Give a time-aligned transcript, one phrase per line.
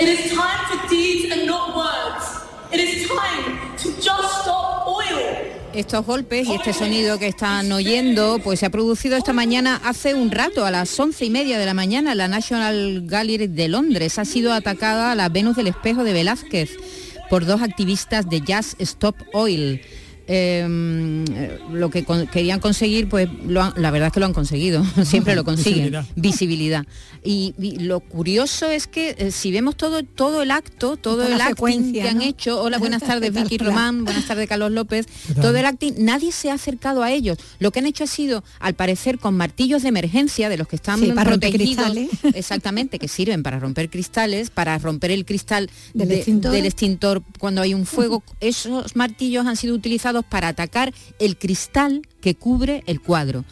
[0.00, 2.24] It is time for deeds and not words.
[2.72, 5.18] It is time to just stop oil.
[5.74, 10.14] Estos golpes y este sonido que están oyendo, pues se ha producido esta mañana hace
[10.14, 14.18] un rato, a las once y media de la mañana, la National Gallery de Londres.
[14.18, 16.70] Ha sido atacada la Venus del Espejo de Velázquez
[17.28, 19.82] por dos activistas de Jazz Stop Oil.
[20.32, 21.24] Em,
[21.72, 24.84] lo que con- querían conseguir, pues lo han- la verdad es que lo han conseguido,
[25.04, 26.06] siempre lo consiguen, Visibilidad.
[26.14, 26.86] visibilidad.
[27.24, 31.36] Y, y lo curioso es que eh, si vemos todo, todo el acto, todo el
[31.36, 32.22] la acting que han ¿no?
[32.22, 33.58] hecho, hola, buenas tardes Vicky.
[33.58, 37.36] Román, buenas tardes Carlos López, todo el acting, nadie se ha acercado a ellos.
[37.58, 40.76] Lo que han hecho ha sido, al parecer, con martillos de emergencia, de los que
[40.76, 42.08] están Sí, para protegidos, cristales.
[42.34, 46.52] exactamente, que sirven para romper cristales, para romper el cristal Del de- extintor.
[46.52, 48.22] del extintor cuando hay un fuego.
[48.40, 53.44] Esos martillos han sido utilizados para atacar el cristal que cubre el cuadro.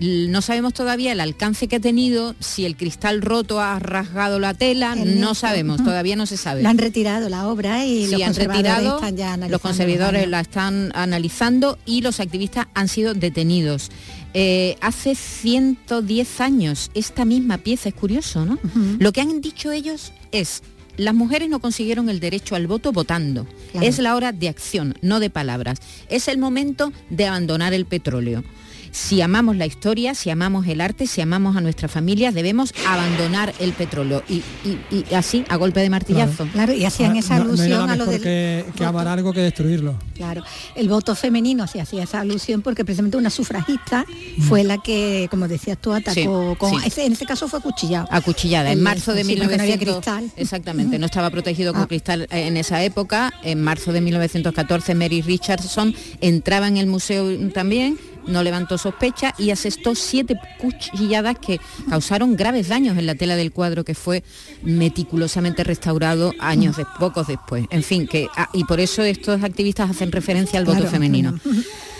[0.00, 4.52] No sabemos todavía el alcance que ha tenido, si el cristal roto ha rasgado la
[4.52, 6.62] tela, El no sabemos, todavía no se sabe.
[6.62, 9.60] La han retirado la obra y Sí, los han conservadores retirado, están ya analizando los
[9.60, 13.90] conservadores la están analizando y los activistas han sido detenidos.
[14.34, 18.58] Eh, hace 110 años esta misma pieza, es curioso, ¿no?
[18.98, 20.62] Lo que han dicho ellos es,
[20.96, 23.46] las mujeres no consiguieron el derecho al voto votando.
[23.72, 23.86] Claro.
[23.86, 25.78] Es la hora de acción, no de palabras.
[26.08, 28.44] Es el momento de abandonar el petróleo.
[28.92, 33.54] Si amamos la historia, si amamos el arte, si amamos a nuestra familia, debemos abandonar
[33.58, 34.22] el petróleo.
[34.28, 34.78] Y, y-
[35.10, 36.46] y así, a golpe de martillazo.
[36.52, 39.32] Claro, y hacían No- esa no- no alusión a lo del que, que amar algo
[39.32, 39.98] que destruirlo.
[40.14, 40.44] Claro,
[40.76, 44.04] el voto femenino se hacía esa alusión porque precisamente una sufragista
[44.46, 46.86] fue la que, como decías tú, atacó Sí, con, sí.
[46.88, 48.06] ese- en este caso fue acuchillado.
[48.10, 50.30] acuchillada en El marzo de lienzo, sí, porque no había 1900 cristal.
[50.36, 51.88] exactamente no estaba protegido con Ah.
[51.88, 57.26] cristal eh, en esa época en marzo de 1914 Mary Richardson entraba en el museo
[57.54, 63.36] también no levantó sospecha y asestó siete cuchilladas que causaron graves daños en la tela
[63.36, 64.22] del cuadro que fue
[64.62, 67.66] meticulosamente restaurado años de, pocos después.
[67.70, 71.38] En fin, que ah, y por eso estos activistas hacen referencia al voto Claro, femenino.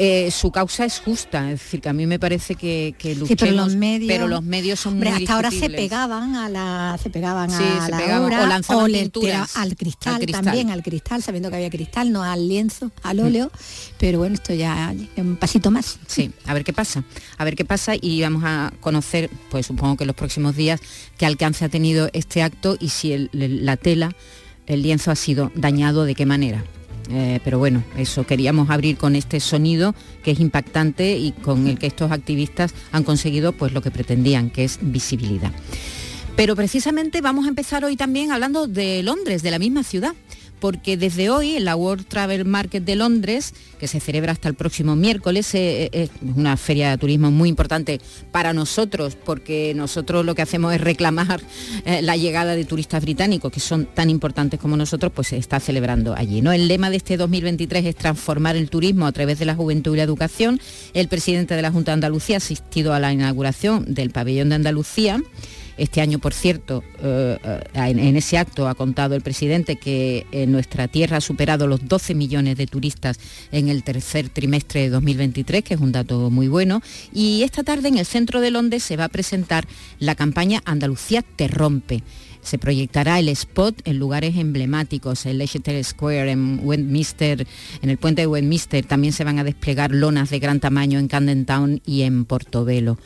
[0.00, 3.34] Eh, su causa es justa, es decir, que a mí me parece que, que Sí,
[3.34, 6.96] pero los medios, pero los medios son Hombre, muy hasta ahora se pegaban a la
[7.02, 10.44] se pegaban Sí, a se la pegaban, obra o lanzaban pinturas al cristal, al cristal.
[10.44, 13.50] también al cristal sabiendo que había cristal no al lienzo al óleo
[13.98, 17.02] pero bueno esto ya es un pasito más Sí, a ver qué pasa,
[17.36, 20.80] a ver qué pasa y vamos a conocer, pues supongo que en los próximos días,
[21.16, 24.12] qué alcance ha tenido este acto y si el- la tela,
[24.68, 26.62] el lienzo ha sido dañado, de qué manera.
[27.10, 31.78] Eh, pero bueno, eso queríamos abrir con este sonido que es impactante y con el
[31.78, 35.52] que estos activistas han conseguido pues lo que pretendían, que es visibilidad.
[36.36, 40.14] Pero precisamente vamos a empezar hoy también hablando de Londres, de la misma ciudad,
[40.60, 44.54] porque desde hoy en la World Travel Market de Londres, que se celebra hasta el
[44.54, 48.00] próximo miércoles, eh, eh, es una feria de turismo muy importante
[48.32, 51.40] para nosotros, porque nosotros lo que hacemos es reclamar
[51.84, 55.60] eh, la llegada de turistas británicos, que son tan importantes como nosotros, pues se está
[55.60, 56.42] celebrando allí.
[56.42, 56.52] ¿no?
[56.52, 59.98] El lema de este 2023 es transformar el turismo a través de la juventud y
[59.98, 60.60] la educación.
[60.94, 64.56] El presidente de la Junta de Andalucía ha asistido a la inauguración del pabellón de
[64.56, 65.20] Andalucía.
[65.78, 70.50] Este año, por cierto, eh, eh, en, ese acto ha contado el presidente que en
[70.50, 73.18] nuestra tierra ha superado los 12 millones de turistas
[73.52, 76.82] en el tercer trimestre de 2023, que es un dato muy bueno.
[77.12, 79.66] Y esta tarde en el centro de Londres se va a presentar
[80.00, 82.02] la campaña Andalucía te rompe.
[82.42, 87.46] Se proyectará el spot en lugares emblemáticos, en Leicester Square, en Westminster,
[87.82, 88.84] en el puente de Westminster.
[88.84, 92.98] También se van a desplegar lonas de gran tamaño en Camden Town y en Portobelo.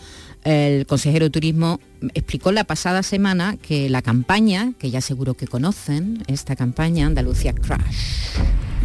[0.45, 1.81] El consejero de Turismo
[2.15, 7.55] explicó la pasada semana que la campaña, que ya seguro que conocen, esta campaña Andalucía
[7.55, 8.37] Crash,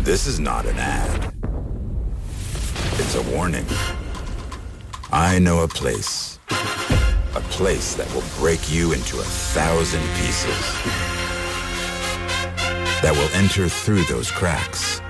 [0.03, 1.33] This is not an ad.
[2.99, 3.65] It's a warning.
[5.11, 6.39] I know a place.
[7.35, 9.23] A place that will break you into a
[9.53, 10.55] thousand pieces.
[13.01, 15.01] That will enter through those cracks.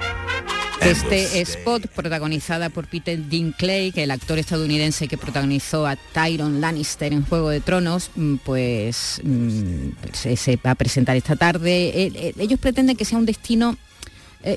[0.82, 7.26] Este spot, protagonizada por Peter Dinklage, el actor estadounidense que protagonizó a Tyron Lannister en
[7.26, 11.90] Juego de Tronos, mm, pues mm, se, se va a presentar esta tarde.
[11.90, 13.76] Eh, eh, Ellos pretenden que sea un destino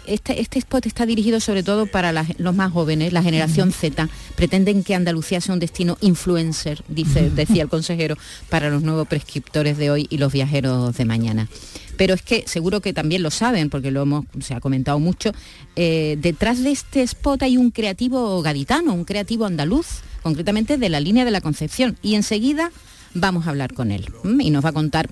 [0.07, 4.09] este, este, spot está dirigido sobre todo para los más jóvenes, la generación Z.
[4.37, 8.17] Pretenden que Andalucía sea un destino influencer, dice, decía el consejero,
[8.49, 11.49] para los nuevos prescriptores de hoy y los viajeros de mañana.
[11.97, 15.33] Pero es que seguro que también lo saben, porque lo hemos, se ha comentado mucho,
[15.77, 21.01] eh, detrás de este spot hay un creativo gaditano, un creativo andaluz, concretamente de la
[21.01, 21.99] línea de la Concepción.
[22.01, 22.71] Y enseguida
[23.15, 24.07] vamos a hablar con él
[24.41, 25.11] y nos va a contar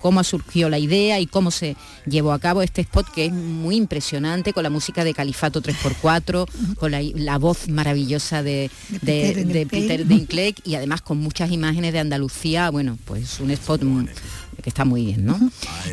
[0.00, 3.76] cómo surgió la idea y cómo se llevó a cabo este spot que es muy
[3.76, 6.46] impresionante con la música de Califato 3x4,
[6.76, 8.70] con la, voz maravillosa de,
[9.04, 10.56] Peter, Dinklage.
[10.64, 13.82] y además con muchas imágenes de Andalucía, bueno, pues un spot
[14.62, 15.38] que está muy bien, ¿no?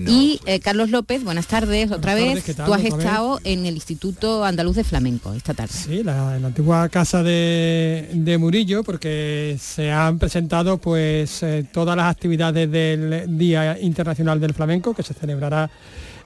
[0.05, 2.43] Y eh, Carlos López, buenas tardes otra vez.
[2.43, 5.73] Tú has estado en el Instituto Andaluz de Flamenco esta tarde.
[5.73, 11.95] Sí, la, en la antigua casa de, Murillo, porque se han presentado pues eh, todas
[11.95, 15.69] las actividades del Día Internacional del Flamenco, que se celebrará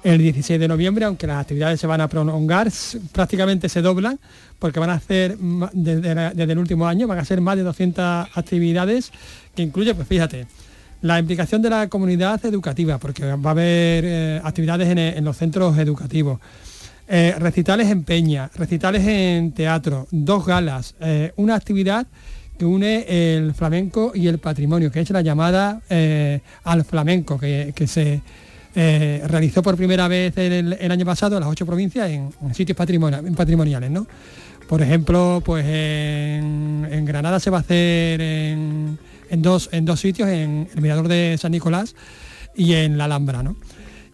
[0.03, 2.71] el 16 de noviembre, aunque las actividades se van a prolongar,
[3.11, 4.19] prácticamente se doblan,
[4.57, 8.27] porque van a hacer, desde, desde el último año, van a ser más de 200
[8.33, 9.11] actividades,
[9.55, 10.47] que incluye, pues fíjate,
[11.01, 15.77] la implicación de la comunidad educativa, porque va a haber eh, actividades en, los centros
[15.77, 16.39] educativos.
[17.07, 22.07] Eh, recitales en peña, recitales en teatro, dos galas, eh, una actividad
[22.57, 25.81] que une el flamenco y el patrimonio, que es la llamada
[26.63, 28.21] al flamenco, que, se
[28.75, 33.89] realizó por primera vez el, año pasado en las ocho provincias en, sitios patrimoniales.
[33.89, 34.05] ¿no?
[34.69, 38.99] Por ejemplo, pues en Granada se va a hacer en
[39.31, 41.95] en dos, en dos sitios, en el Mirador de San Nicolás
[42.55, 43.41] y en la Alhambra.
[43.41, 43.55] ¿no?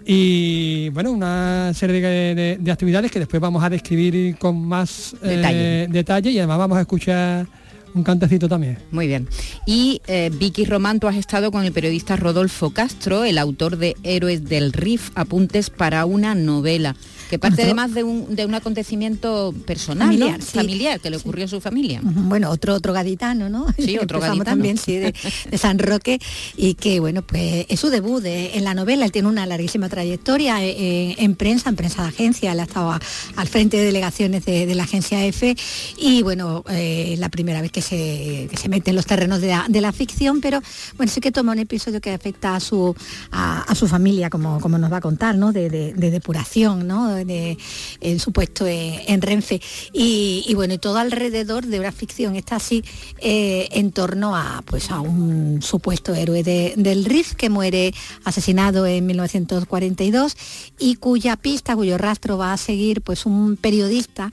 [0.05, 6.31] Y bueno, una serie de, actividades que después vamos a describir con más eh, detalle.
[6.31, 7.47] y además vamos a escuchar
[7.95, 8.77] un cantecito también.
[8.91, 9.27] Muy bien.
[9.65, 13.95] Y eh, Vicky Román, tú has estado con el periodista Rodolfo Castro, el autor de
[14.03, 16.95] Héroes del RIF, apuntes para una novela
[17.29, 21.61] que parte además de un, de un acontecimiento personal, familiar, que le ocurrió a su
[21.61, 21.99] familia.
[22.03, 23.67] Bueno, otro otro gaditano, ¿no?
[23.77, 24.43] Sí, otro gaditano.
[24.43, 25.13] también, sí, de,
[25.57, 26.19] San Roque,
[26.55, 30.63] y que, bueno, pues es su debut en la novela, él tiene una larguísima trayectoria
[30.63, 32.97] eh, eh, en, prensa, en prensa de agencia, él ha estado
[33.35, 35.55] al frente de delegaciones de, la agencia EFE,
[35.97, 39.91] y bueno, eh, la primera vez que se, se mete en los terrenos de la,
[39.91, 40.61] ficción, pero
[40.97, 42.95] bueno, sí que toma un episodio que afecta a su,
[43.31, 45.51] a, su familia, como, como nos va a contar, ¿no?
[45.51, 47.16] De depuración, ¿no?
[47.25, 47.57] De,
[48.01, 49.61] en su puesto en, Renfe.
[49.93, 52.83] Y, bueno, y todo alrededor de una ficción está así
[53.19, 57.93] eh, en torno a, pues, a un supuesto héroe del RIF que muere
[58.23, 60.35] asesinado en 1942
[60.79, 64.31] y cuya pista, cuyo rastro va a seguir pues un periodista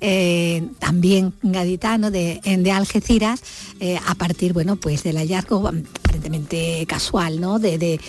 [0.00, 3.42] eh, también gaditano de, de Algeciras,
[3.80, 7.58] eh, a partir bueno, pues del hallazgo aparentemente casual ¿no?
[7.58, 8.00] de,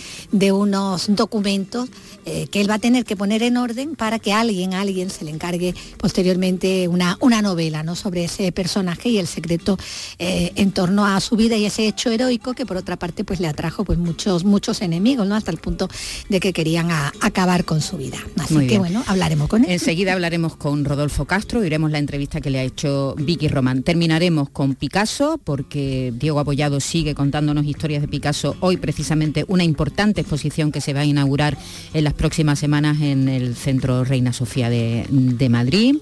[0.52, 1.88] unos documentos
[2.24, 5.24] eh, que él va a tener que poner en orden para que alguien, alguien se
[5.24, 7.96] le encargue posteriormente una, una novela ¿no?
[7.96, 9.78] sobre ese personaje y el secreto
[10.18, 13.48] en torno a su vida y ese hecho heroico que por otra parte pues le
[13.48, 15.34] atrajo pues muchos, muchos enemigos, ¿no?
[15.34, 15.88] hasta el punto
[16.28, 18.18] de que querían acabar con su vida.
[18.38, 19.70] Así que bueno, hablaremos con él.
[19.70, 23.82] Enseguida hablaremos con Rodolfo Castro, la entrevista que le ha hecho Vicky Román.
[23.82, 28.56] Terminaremos con Picasso, porque Diego Apoyado sigue contándonos historias de Picasso.
[28.60, 31.56] Hoy precisamente una importante exposición que se va a inaugurar
[31.94, 35.96] en las próximas semanas en el Centro Reina Sofía de, Madrid.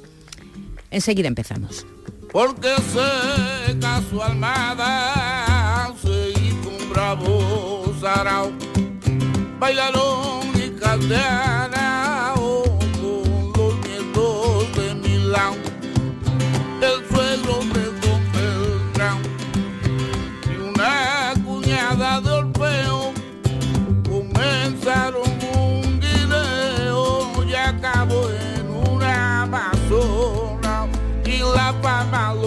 [0.91, 1.87] Enseguida empezamos.
[2.32, 8.53] Porque se su almada, se hizo un bravo sarao,
[9.58, 10.70] bailaron y
[31.86, 32.45] by my Lord.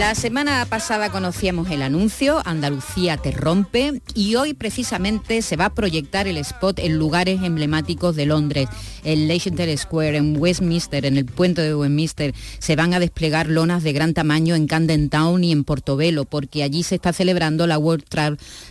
[0.00, 5.74] La semana pasada conocíamos el anuncio, Andalucía te rompe, y hoy precisamente se va a
[5.74, 8.70] proyectar el spot en lugares emblemáticos de Londres.
[9.04, 13.82] En Leicester Square, en Westminster, en el puente de Westminster, se van a desplegar lonas
[13.82, 17.76] de gran tamaño en Camden Town y en Portobelo, porque allí se está celebrando la
[17.76, 18.04] World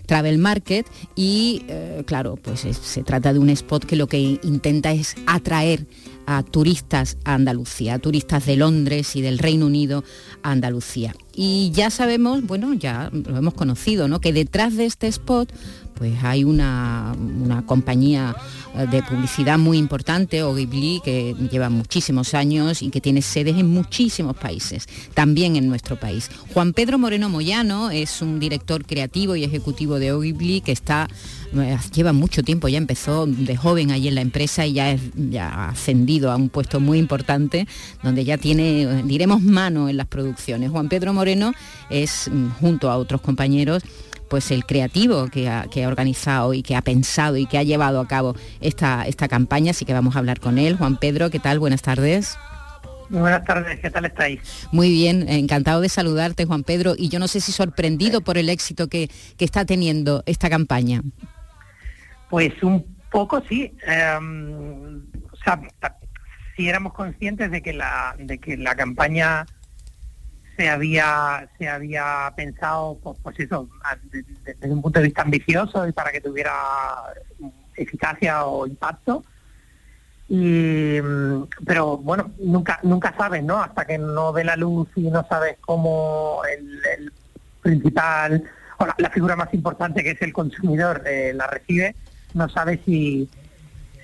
[0.08, 4.94] Travel Market y, eh, claro, pues se trata de un spot que lo que intenta
[4.94, 5.86] es atraer
[6.30, 10.04] a turistas a Andalucía, a turistas de Londres y del Reino Unido
[10.44, 11.16] a Andalucía.
[11.34, 14.22] Y ya sabemos, bueno, ya lo hemos conocido, ¿no?
[14.22, 15.52] Que detrás de este spot
[16.00, 17.14] pues hay una,
[17.66, 18.36] compañía
[18.76, 23.68] eh, de publicidad muy importante, Ogibli, que lleva muchísimos años y que tiene sedes en
[23.68, 26.32] muchísimos países, también en nuestro país.
[26.54, 31.10] Juan Pedro Moreno Moyano es un director creativo y ejecutivo de Ogibli que está
[31.56, 35.02] eh, lleva mucho tiempo, ya empezó de joven ahí en la empresa y ya, es,
[35.16, 37.68] ya ha ascendido a un puesto muy importante
[38.04, 40.70] donde ya tiene, diremos, mano en las producciones.
[40.70, 41.54] Juan Pedro Moreno
[41.90, 43.84] es, mm, junto a otros compañeros,
[44.30, 48.08] pues el creativo que ha, organizado y que ha pensado y que ha llevado a
[48.08, 50.78] cabo esta, esta campaña, así que vamos a hablar con él.
[50.78, 51.60] Juan Pedro, ¿qué tal?
[51.60, 52.38] Buenas tardes.
[53.10, 54.68] Muy buenas tardes, ¿qué tal estáis?
[54.72, 58.50] Muy bien, encantado de saludarte, Juan Pedro, y yo no sé si sorprendido por el
[58.50, 59.10] éxito que,
[59.40, 61.02] está teniendo esta campaña.
[62.30, 63.74] Pues un poco sí.
[63.88, 65.60] Em, o sea,
[66.56, 69.48] si éramos conscientes de que la, de que la campaña
[70.60, 73.70] se había se había pensado pues, pues eso
[74.44, 76.54] desde un punto de vista ambicioso y para que tuviera
[77.78, 79.24] eficacia o impacto.
[80.28, 81.00] Y,
[81.66, 85.56] pero bueno nunca nunca sabes no hasta que no ve la luz y no sabes
[85.62, 87.12] cómo el,
[87.62, 88.44] principal
[88.80, 91.96] o la, figura más importante que es el consumidor eh, la recibe
[92.34, 93.30] no sabes si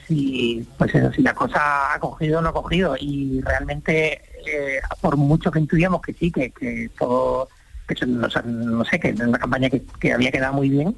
[0.08, 2.96] si pues si la cosa ha cogido o no ha cogido.
[3.00, 7.50] Y realmente eh, por mucho que intuíamos que sí, que, que todo,
[7.88, 8.30] que no,
[8.86, 10.96] sé, que es una campaña que, que había quedado muy bien,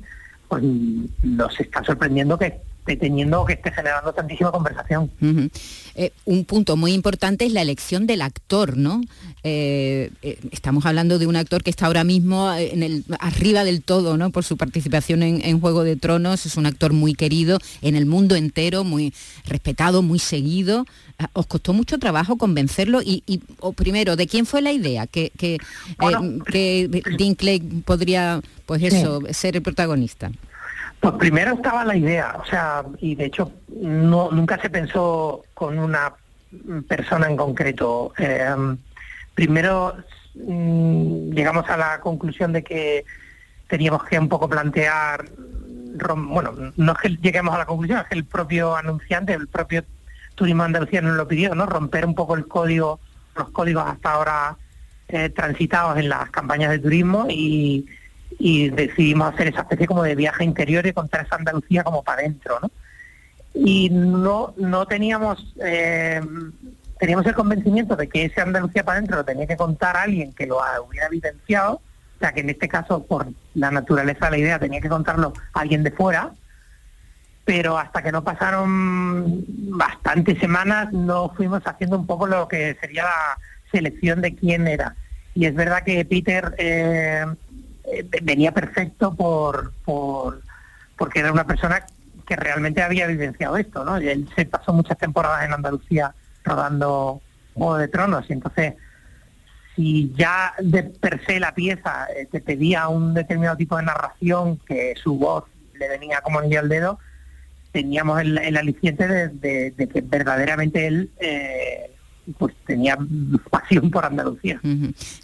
[0.47, 2.61] pues nos está sorprendiendo que
[2.95, 5.11] teniendo que esté generando tantísima conversación.
[5.95, 9.01] Eh, un punto muy importante es la elección del actor, ¿no?
[9.43, 13.81] Eh, eh, estamos hablando de un actor que está ahora mismo en el, arriba del
[13.81, 14.29] todo, ¿no?
[14.29, 18.35] Por su participación en, Juego de Tronos, es un actor muy querido en el mundo
[18.35, 19.13] entero, muy
[19.45, 20.85] respetado, muy seguido.
[21.17, 23.01] Ah, ¿Os costó mucho trabajo convencerlo?
[23.01, 23.23] Y,
[23.59, 25.07] o primero, ¿de quién fue la idea?
[25.07, 25.57] Que, que,
[27.17, 30.31] Dinklage podría, pues eso, ser el protagonista.
[30.99, 35.77] Pues primero estaba la idea, o sea, y de hecho no, nunca se pensó con
[35.77, 36.13] una
[36.87, 38.13] persona en concreto.
[38.17, 38.77] Em,
[39.35, 39.95] primero
[40.35, 43.05] mm, llegamos a la conclusión de que
[43.67, 45.25] teníamos que un poco plantear,
[46.15, 49.83] bueno, no es que lleguemos a la conclusión, es que el propio anunciante, el propio
[50.35, 51.65] Turismo Andalucía nos lo pidió, ¿no?
[51.65, 52.99] Romper un poco el código,
[53.35, 54.57] los códigos hasta ahora
[55.09, 57.87] eh, transitados en las campañas de turismo y
[58.39, 62.21] y decidimos hacer esa especie como de viaje interior y contar esa Andalucía como para
[62.21, 62.69] adentro, ¿no?
[63.53, 66.21] Y no, no teníamos, eh,
[66.99, 70.45] teníamos el convencimiento de que ese Andalucía para adentro lo tenía que contar alguien que
[70.45, 74.59] lo hubiera evidenciado, o sea que en este caso por la naturaleza de la idea
[74.59, 76.31] tenía que contarlo alguien de fuera,
[77.45, 83.03] pero hasta que no pasaron bastantes semanas no fuimos haciendo un poco lo que sería
[83.03, 83.37] la
[83.71, 84.95] selección de quién era.
[85.33, 87.25] Y es verdad que Peter eh,
[87.91, 90.41] eh, venía perfecto por, por
[90.97, 91.85] porque era una persona
[92.25, 93.97] que realmente había vivenciado esto, ¿no?
[93.97, 96.13] él se pasó muchas temporadas en Andalucía
[96.43, 97.21] rodando
[97.53, 98.73] Juego de Tronos y entonces
[99.75, 104.57] si ya de per se la pieza eh, te pedía un determinado tipo de narración
[104.57, 106.99] que su voz le venía como anillo al dedo,
[107.71, 111.91] teníamos el, aliciente de, que verdaderamente él eh,
[112.37, 112.97] pues tenía
[113.49, 114.59] pasión por Andalucía.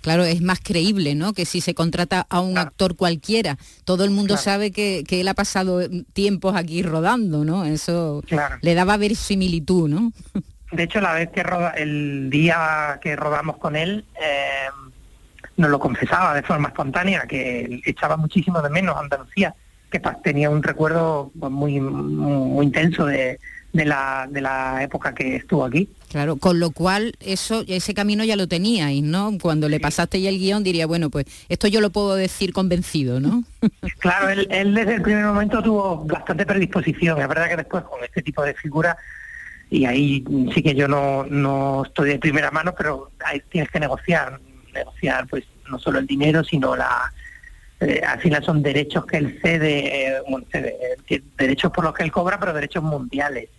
[0.01, 1.33] Claro, es más creíble, ¿no?
[1.33, 5.33] Que si se contrata a un actor cualquiera, todo el mundo sabe que, él ha
[5.33, 5.81] pasado
[6.13, 7.65] tiempos aquí rodando, ¿no?
[7.65, 8.23] Eso
[8.61, 10.11] le daba similitud, ¿no?
[10.71, 14.69] De hecho, la vez que roda, el día que rodamos con él, eh,
[15.55, 19.53] nos lo confesaba de forma espontánea, que echaba muchísimo de menos Andalucía,
[19.91, 23.39] que tenía un recuerdo muy, muy intenso de,
[23.73, 25.89] de la, de la época que estuvo aquí.
[26.09, 29.35] Claro, con lo cual eso, ese camino ya lo teníais, ¿no?
[29.41, 33.19] Cuando le pasaste ya el guion diría, bueno, pues esto yo lo puedo decir convencido,
[33.19, 33.43] ¿no?
[33.99, 37.19] claro, él, desde el primer momento tuvo bastante predisposición.
[37.19, 38.95] Es verdad que después con este tipo de figura,
[39.71, 43.79] y ahí sí que yo no, no estoy de primera mano, pero ahí tienes que
[43.79, 44.39] negociar,
[44.71, 47.11] negociar pues no solo el dinero, sino la,
[47.79, 50.21] eh, al final son derechos que él cede, eh,
[51.09, 53.49] eh, derechos por los que él cobra, pero derechos mundiales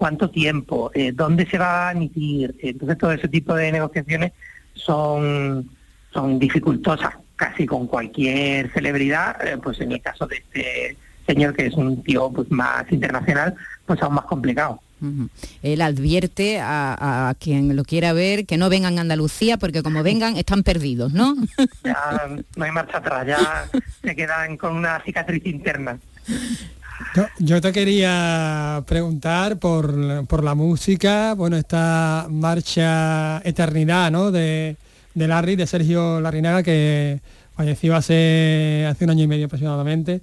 [0.00, 2.54] cuánto tiempo, eh, dónde se va a emitir.
[2.62, 4.32] Entonces todo ese tipo de negociaciones
[4.72, 5.68] son,
[6.10, 11.66] son dificultosas casi con cualquier celebridad, eh, pues en el caso de este señor que
[11.66, 13.54] es un tío pues más internacional,
[13.84, 14.80] pues aún más complicado.
[15.62, 20.38] Él advierte a, quien lo quiera ver que no vengan a Andalucía porque como vengan
[20.38, 21.36] están perdidos, ¿no?
[21.84, 22.26] ya
[22.56, 23.68] no hay marcha atrás, ya
[24.02, 25.98] se quedan con una cicatriz interna.
[27.38, 34.30] Yo, te quería preguntar por, la música, bueno, esta marcha Eternidad, ¿no?
[34.30, 34.76] De,
[35.14, 37.20] de Larry, de Sergio Larrinaga, que
[37.56, 40.20] falleció hace, hace un año y medio aproximadamente.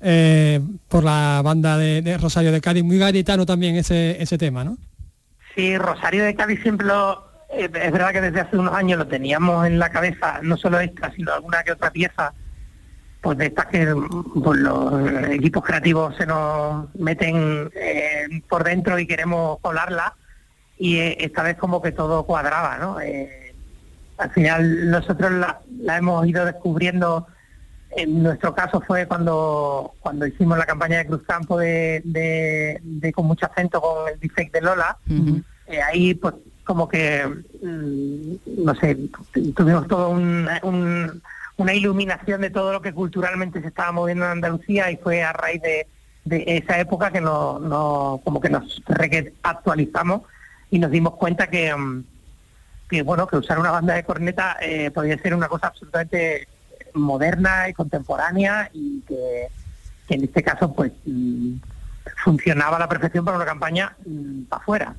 [0.00, 2.84] eh, por la banda de, Rosario de Cádiz.
[2.84, 4.76] Muy gaditano también ese, ese tema, ¿no?
[5.54, 7.26] Sí, Rosario de Cádiz siempre lo...
[7.50, 10.78] Eh, es verdad que desde hace unos años lo teníamos en la cabeza, no solo
[10.80, 12.34] esta, sino alguna que otra pieza,
[13.24, 13.92] pues de estas que
[14.44, 20.14] pues, los equipos creativos se nos meten eh, por dentro y queremos colarla
[20.78, 22.98] y esta vez como que todo cuadraba, ¿no?
[24.18, 27.26] al final nosotros la, la hemos ido descubriendo
[27.96, 33.46] en nuestro caso fue cuando cuando hicimos la campaña de Cruzcampo de, de, con mucho
[33.46, 34.98] acento con el defect de Lola.
[35.66, 37.24] Eh, ahí pues como que,
[37.62, 38.98] mm, no sé,
[39.54, 40.10] tuvimos todo
[41.56, 45.32] una iluminación de todo lo que culturalmente se estaba moviendo en Andalucía y fue a
[45.32, 45.86] raíz de,
[46.26, 48.82] esa época que no, como que nos
[49.42, 50.22] actualizamos
[50.70, 52.04] y nos dimos cuenta que, mm,
[52.88, 56.48] que bueno que usar una banda de corneta eh, podía ser una cosa absolutamente
[56.94, 59.48] moderna y contemporánea y que,
[60.08, 61.56] en este caso pues mm,
[62.24, 64.96] funcionaba a la perfección para una campaña mm, para afuera.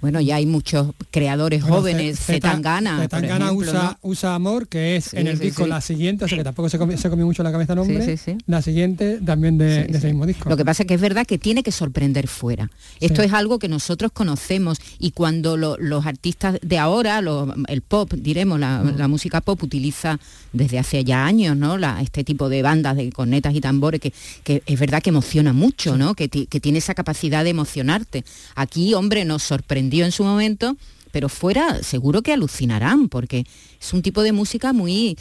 [0.00, 2.98] Bueno, ya hay muchos creadores jóvenes, Zetangana.
[3.00, 6.68] Zetangana usa, usa Amor, que es en el disco la siguiente, o sea que tampoco
[6.68, 8.18] se comió, se mucho la cabeza nombre.
[8.46, 10.50] La siguiente también de, ese mismo disco.
[10.50, 12.70] Lo que pasa es que es verdad que tiene que sorprender fuera.
[13.00, 17.22] Esto es algo que nosotros conocemos y cuando los artistas de ahora,
[17.68, 20.20] el pop, diremos, la, música pop utiliza
[20.52, 21.78] desde hace ya años, ¿no?
[22.00, 24.12] este tipo de bandas de cornetas y tambores que,
[24.44, 26.14] que es verdad que emociona mucho, ¿no?
[26.14, 28.24] Que que tiene esa capacidad de emocionarte.
[28.54, 30.76] Aquí, hombre, nos sorprendió en su momento,
[31.12, 33.44] pero fuera seguro que alucinarán, porque
[33.80, 35.16] es un tipo de música muy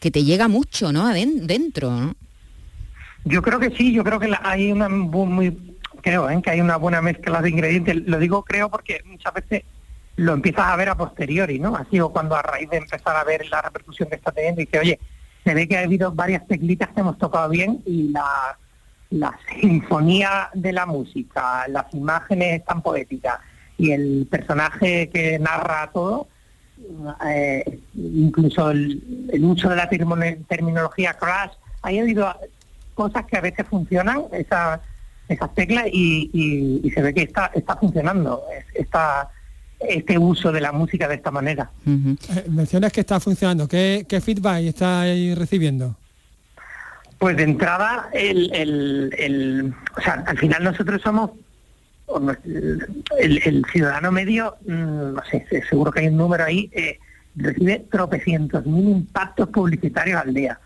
[0.00, 1.06] que te llega mucho, ¿no?
[1.06, 2.14] Adentro,
[3.24, 5.56] Yo creo que sí, yo creo que hay una muy
[6.04, 6.40] creo ¿eh?
[6.42, 7.96] que hay una buena mezcla de ingredientes.
[8.06, 9.62] Lo digo creo porque muchas veces
[10.16, 11.74] lo empiezas a ver a posteriori, ¿no?
[11.74, 14.66] Así o cuando a raíz de empezar a ver la repercusión que está teniendo y
[14.66, 15.00] que, oye,
[15.42, 18.58] se ve que ha habido varias teclitas que hemos tocado bien y la
[19.14, 23.38] la sinfonía de la música, las imágenes tan poéticas
[23.78, 26.26] y el personaje que narra todo,
[27.26, 29.00] eh, incluso el,
[29.42, 31.52] uso de la terminología crash,
[31.82, 32.34] hay habido
[32.94, 34.80] cosas que a veces funcionan, esas,
[35.28, 38.42] esas teclas, y, se ve que está, está funcionando
[38.74, 39.30] esta,
[39.80, 41.70] este uso de la música de esta manera.
[41.86, 45.04] Eh, mencionas que está funcionando, ¿qué, qué feedback está
[45.36, 45.96] recibiendo?
[47.18, 51.30] Pues de entrada, el, o sea, al final nosotros somos
[53.18, 56.98] el, ciudadano medio, mm, no sé, seguro que hay un número ahí, eh,
[57.36, 60.58] recibe tropecientos mil impactos publicitarios al día.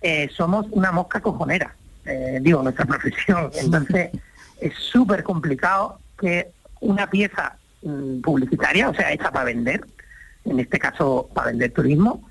[0.00, 1.74] Eh, somos una mosca cojonera,
[2.04, 3.50] eh, digo, nuestra profesión.
[3.54, 4.10] Entonces,
[4.60, 9.84] es súper complicado que una pieza mm, publicitaria, o sea, hecha para vender,
[10.44, 12.28] en este caso para vender turismo,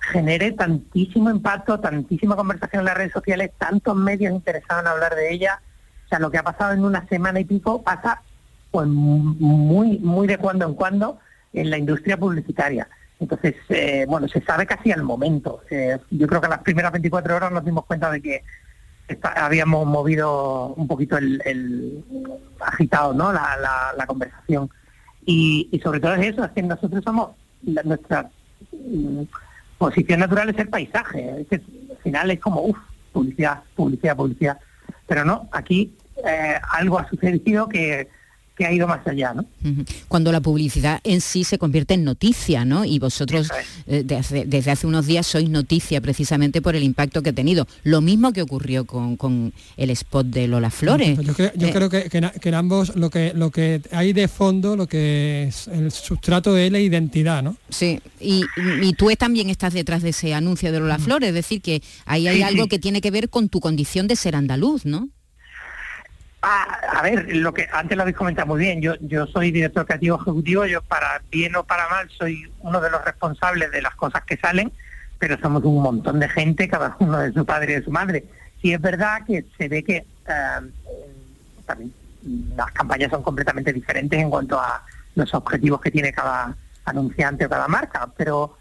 [0.00, 5.32] genere tantísimo impacto, tantísima conversación en las redes sociales, tantos medios interesados en hablar de
[5.32, 5.60] ella.
[6.06, 8.22] O sea, lo que ha pasado en una semana y pico pasa
[8.70, 11.18] pues muy, muy de cuando en cuando
[11.52, 12.88] en la industria publicitaria.
[13.18, 15.62] Entonces, eh, bueno, se sabe casi al momento.
[15.70, 18.42] Eh, yo creo que las primeras 24 horas nos dimos cuenta de que
[19.22, 22.04] habíamos movido un poquito el,
[22.60, 23.32] agitado, ¿no?
[23.32, 24.70] La, la, conversación.
[25.26, 27.30] Y, sobre todo es eso, es que nosotros somos
[27.62, 28.30] nuestra
[29.80, 31.46] posición natural es el paisaje.
[31.50, 32.78] Es al final es como, uff,
[33.12, 34.58] publicidad, publicidad, publicidad.
[35.06, 38.08] Pero no, aquí eh, algo ha sucedido que,
[38.66, 39.44] ha ido más allá, ¿no?
[40.08, 42.84] Cuando la publicidad en sí se convierte en noticia, ¿no?
[42.84, 43.48] Y vosotros
[43.86, 47.66] eh, desde, hace unos días sois noticia precisamente por el impacto que ha tenido.
[47.84, 51.18] Lo mismo que ocurrió con, el spot de Lola Flores.
[51.20, 55.44] Yo, creo, eh, que, en ambos lo que, lo que hay de fondo, lo que
[55.48, 57.56] es el sustrato es la identidad, ¿no?
[57.68, 58.44] Sí, y,
[58.96, 62.42] tú también estás detrás de ese anuncio de Lola Flores, es decir, que ahí hay
[62.42, 65.08] algo que tiene que ver con tu condición de ser andaluz, ¿no?
[66.42, 69.84] Ah, a ver, lo que antes lo habéis comentado muy bien, yo, yo soy director
[69.84, 73.94] creativo ejecutivo, yo para bien o para mal soy uno de los responsables de las
[73.94, 74.72] cosas que salen,
[75.18, 78.24] pero somos un montón de gente, cada uno de su padre y de su madre.
[78.62, 80.70] Y es verdad que se ve que eh,
[82.56, 84.82] las campañas son completamente diferentes en cuanto a
[85.16, 88.56] los objetivos que tiene cada anunciante o cada marca, pero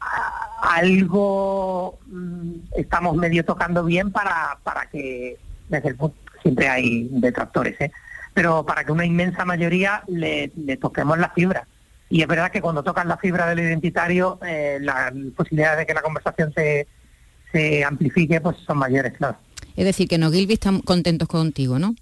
[0.00, 7.08] ah, algo mm, estamos medio tocando bien para, para que desde el punto siempre hay
[7.10, 7.92] detractores, ¿eh?
[8.34, 10.50] pero para que una inmensa mayoría le,
[10.80, 11.66] toquemos la fibra.
[12.10, 15.94] Y es verdad que cuando tocan la fibra del identitario, eh, las posibilidades de que
[15.94, 16.86] la conversación se,
[17.52, 19.38] se amplifique pues son mayores, claro.
[19.76, 21.94] Es decir, que no Gilby están contentos contigo, ¿no?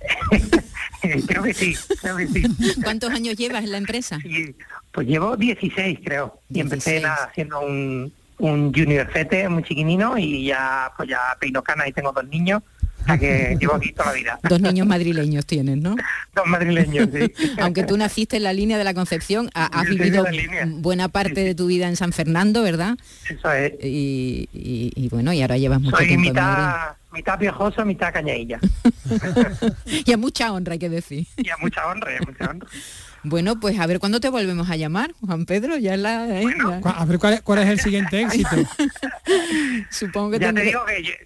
[1.26, 2.42] creo que sí, creo que sí.
[2.82, 4.18] ¿Cuántos años llevas en la empresa?
[4.92, 6.40] pues llevo 16, creo.
[6.48, 11.86] Y empecé haciendo un, un junior fete muy chiquinino y ya pues ya peino cana
[11.88, 12.62] y tengo dos niños
[13.02, 15.96] o sea que llevo aquí toda la vida Dos niños madrileños tienes, ¿no?
[16.34, 19.90] dos madrileños sí Aunque tú naciste en la línea de la Concepción, ha- has Yo
[19.96, 20.24] vivido
[20.78, 22.96] buena parte de tu vida en San Fernando, ¿verdad?
[23.28, 26.56] eso es Y, y- y bueno, y ahora llevas mucho soy tiempo en Madrid.
[26.64, 28.58] mitad mitad piojoso mitad cañailla
[30.06, 31.26] Y a mucha honra, hay que decir.
[31.36, 32.66] y a mucha honra y a mucha honra
[33.24, 36.28] Bueno, pues a ver cuándo te volvemos a llamar, Juan Pedro, ya es la...
[36.28, 36.44] ¿eh?
[36.84, 38.50] A ver cuál es, cuál es el siguiente éxito.
[39.90, 40.80] Supongo que ya te digo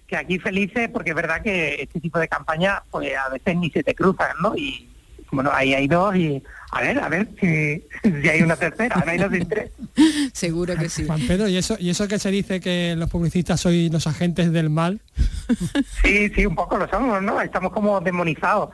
[0.05, 3.69] que aquí felices porque es verdad que este tipo de campañas pues a veces ni
[3.71, 4.87] se te cruzan no y
[5.31, 9.11] bueno ahí hay dos y a ver a ver si, si hay una tercera ahora
[9.11, 9.71] hay dos y tres
[10.33, 11.05] Seguro que sí.
[11.05, 14.51] Juan Pedro, ¿y eso, ¿y eso que se dice que los publicistas sois los agentes
[14.51, 15.01] del mal?
[16.03, 17.41] Sí, sí, un poco lo somos, ¿no?
[17.41, 18.69] Estamos como demonizados.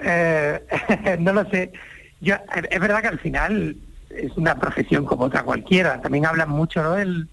[0.00, 0.60] Eh,
[1.18, 1.72] no lo sé.
[2.20, 2.34] Yo,
[2.70, 3.76] es verdad que al final
[4.10, 6.00] es una profesión como otra cualquiera.
[6.00, 6.92] También hablan mucho, ¿no?
[6.92, 7.28] Del,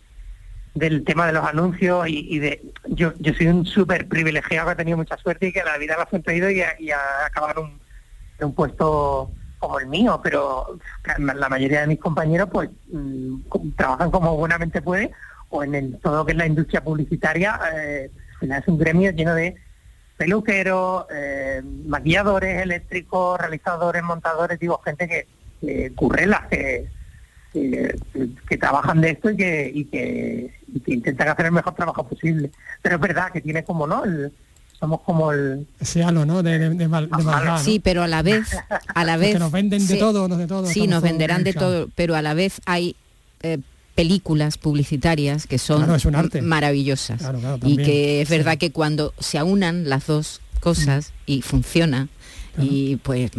[0.76, 2.62] del tema de los anuncios y, de...
[2.88, 6.04] Yo, soy un súper privilegiado que ha tenido mucha suerte y que la vida lo
[6.04, 7.80] ha sonreído y a, y a acabar un,
[8.40, 10.78] un puesto como el mío, pero
[11.18, 13.38] la mayoría de mis compañeros pues mm,
[13.78, 15.12] trabajan como buenamente puede
[15.50, 19.34] o en el, todo lo que es la industria publicitaria, eh, es un gremio lleno
[19.34, 19.56] de
[20.18, 25.28] peluqueros, eh, maquilladores, eléctricos, realizadores, montadores, digo, gente que,
[25.62, 26.88] que currela, que,
[27.52, 27.96] que,
[28.48, 32.08] que trabajan de esto y que, y que, y que intentan hacer el mejor trabajo
[32.08, 32.52] posible.
[32.82, 34.04] Pero es verdad que tiene como, ¿no?
[34.06, 34.32] El-
[34.78, 35.66] somos como el...
[35.80, 36.44] Ese halo, ¿no?
[36.44, 37.60] De, de, de mal- de maldad, ¿no?
[37.60, 38.58] Sí, pero a la vez,
[38.94, 39.40] a la Porque vez...
[39.40, 40.66] nos venden de sí, todo, nos de todo.
[40.68, 42.96] Sí, nos venderán de todo, pero a la vez hay
[43.42, 43.60] eh,
[43.96, 46.42] películas publicitarias que son Claro, es un arte.
[46.42, 48.38] maravillosas Claro, claro, y que es sí.
[48.38, 52.08] verdad que cuando se aunan las dos cosas y funciona
[52.58, 53.32] y pues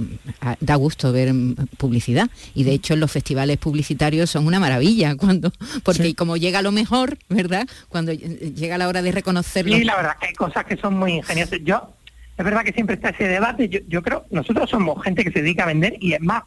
[0.60, 5.50] da gusto ver mm, publicidad y de hecho los festivales publicitarios son una maravilla cuando
[5.84, 6.14] porque Sí.
[6.14, 8.18] como llega lo mejor verdad cuando eh,
[8.54, 11.60] llega la hora de reconocerlo Sí, la verdad que hay cosas que son muy ingeniosas.
[11.64, 11.90] Yo,
[12.36, 13.68] es verdad que siempre está ese debate.
[13.70, 16.42] Yo, yo creo, nosotros somos gente que se dedica a vender y es más,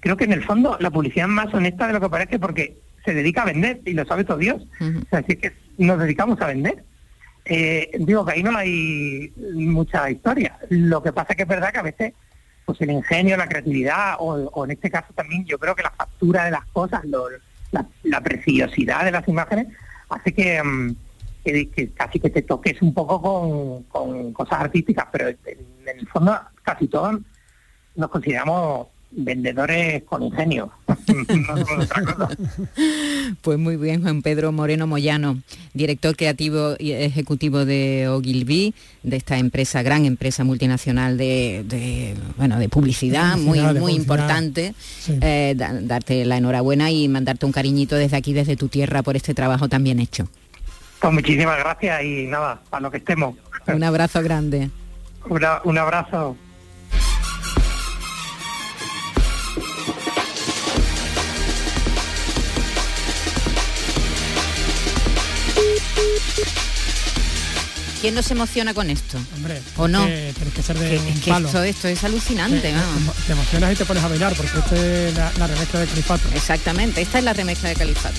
[0.00, 2.76] creo que en el fondo la publicidad es más honesta de lo que parece porque
[3.04, 4.62] se dedica a vender y lo sabe todo Dios.
[4.80, 6.84] O sea, así que nos dedicamos a vender.
[7.44, 10.58] Eh, digo que ahí no hay mucha historia.
[10.70, 12.12] Lo que pasa que es verdad que a veces
[12.64, 15.90] pues el ingenio, la creatividad o, o en este caso también yo creo que la
[15.90, 17.26] factura de las cosas, lo-
[17.72, 19.66] la, la preciosidad de las imágenes
[20.08, 20.94] hace que, mm,
[21.44, 25.36] que, que casi que te toques un poco con, con cosas artísticas, pero en,
[25.86, 27.18] en el fondo casi todos
[27.96, 30.72] nos consideramos vendedores con ingenio.
[30.88, 32.28] no somos otra cosa.
[33.40, 35.38] Pues muy bien, Juan Pedro Moreno Moyano,
[35.74, 42.58] director creativo y ejecutivo de Ogilvy, de esta empresa, gran empresa multinacional de, de, bueno,
[42.58, 44.00] de publicidad, De muy, de muy publicidad.
[44.00, 44.74] importante.
[44.98, 45.18] Sí.
[45.20, 49.16] Eh, da- darte la enhorabuena y mandarte un cariñito desde aquí, desde tu tierra, por
[49.16, 50.28] este trabajo tan bien hecho.
[51.00, 53.34] Pues muchísimas gracias y nada, para lo que estemos.
[53.66, 54.70] Un abrazo grande.
[55.28, 56.36] Una- un abrazo.
[68.00, 69.16] ¿Quién nos emociona con esto?
[69.36, 70.04] Hombre, ¿O no?
[70.06, 71.46] que tienes que ser de un es que palo.
[71.46, 72.58] esto, esto es alucinante.
[72.58, 73.14] Te, vamos.
[73.26, 76.28] te emocionas y te pones a bailar porque esta es la, la remezcla de Califato.
[76.34, 78.16] Exactamente, esta es la remezcla de Califato.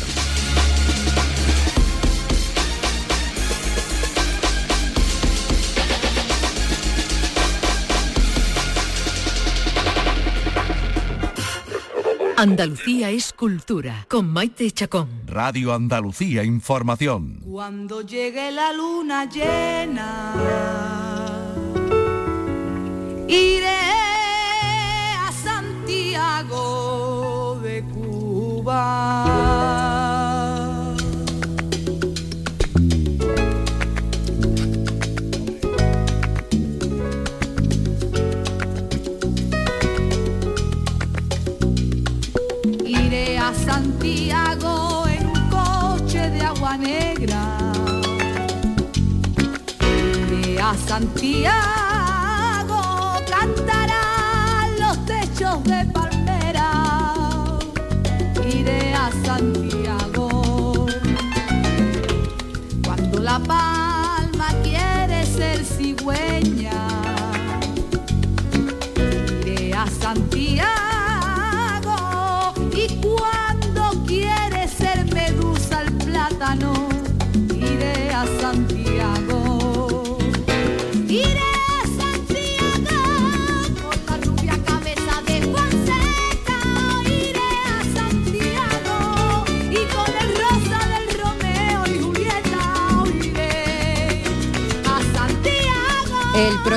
[12.38, 15.08] Andalucía es cultura, con Maite Chacón.
[15.28, 17.42] Radio Andalucía Información.
[17.46, 20.34] Cuando llegue la luna llena,
[23.28, 23.68] iré
[25.20, 26.40] a Santiago
[27.62, 29.63] de Cuba.
[50.94, 51.56] Santiago,
[53.28, 56.70] cantarán los techos de palmera.
[58.48, 60.86] Iré a Santiago.
[62.86, 66.53] Cuando la palma quiere ser cigüeña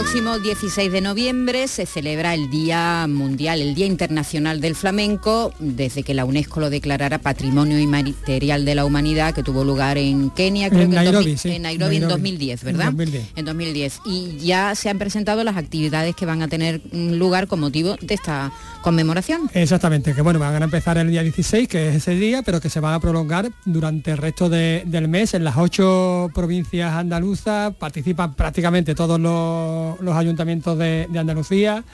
[0.07, 6.05] próximo 16 de noviembre se celebra el Día Mundial, el Día Internacional del Flamenco, desde
[6.05, 10.71] que la UNESCO lo declarara Patrimonio Inmaterial de la Humanidad, que tuvo lugar en Kenia,
[10.71, 12.21] creo En que Nairobi, en, 2000 sí, en Nairobi en Nairobi.
[12.23, 12.85] 2010, En ¿verdad?
[12.87, 13.25] 2010.
[13.35, 14.01] En 2010.
[14.07, 18.15] Y ya se han presentado las actividades que van a tener lugar con motivo de
[18.15, 19.51] esta conmemoración.
[19.55, 22.71] Exactamente, que bueno, van a empezar el día 16, que es ese día, pero que
[22.71, 27.75] se van a prolongar durante el resto de- del mes en las ocho provincias andaluzas,
[27.75, 31.85] participan prácticamente todos los, los ayuntamientos de, Andalucía,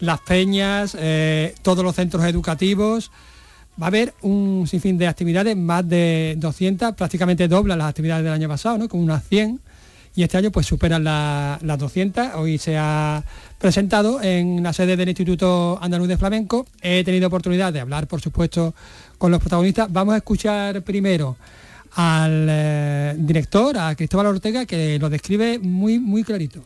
[0.00, 3.10] las peñas, eh, todos los centros educativos.
[3.80, 8.32] Va a haber un sinfín de actividades, más de 200, prácticamente doblan las actividades del
[8.32, 8.88] año pasado, ¿no?
[8.88, 9.60] con unas 100
[10.14, 12.34] y este año pues superan la- las 200.
[12.34, 13.22] Hoy se ha
[13.58, 16.66] presentado en la sede del Instituto Andaluz de Flamenco.
[16.82, 18.74] He tenido oportunidad de hablar, por supuesto,
[19.18, 19.90] con los protagonistas.
[19.90, 21.36] Vamos a escuchar primero
[21.94, 26.64] al eh, director, a Cristóbal Ortega, que lo describe muy, muy clarito.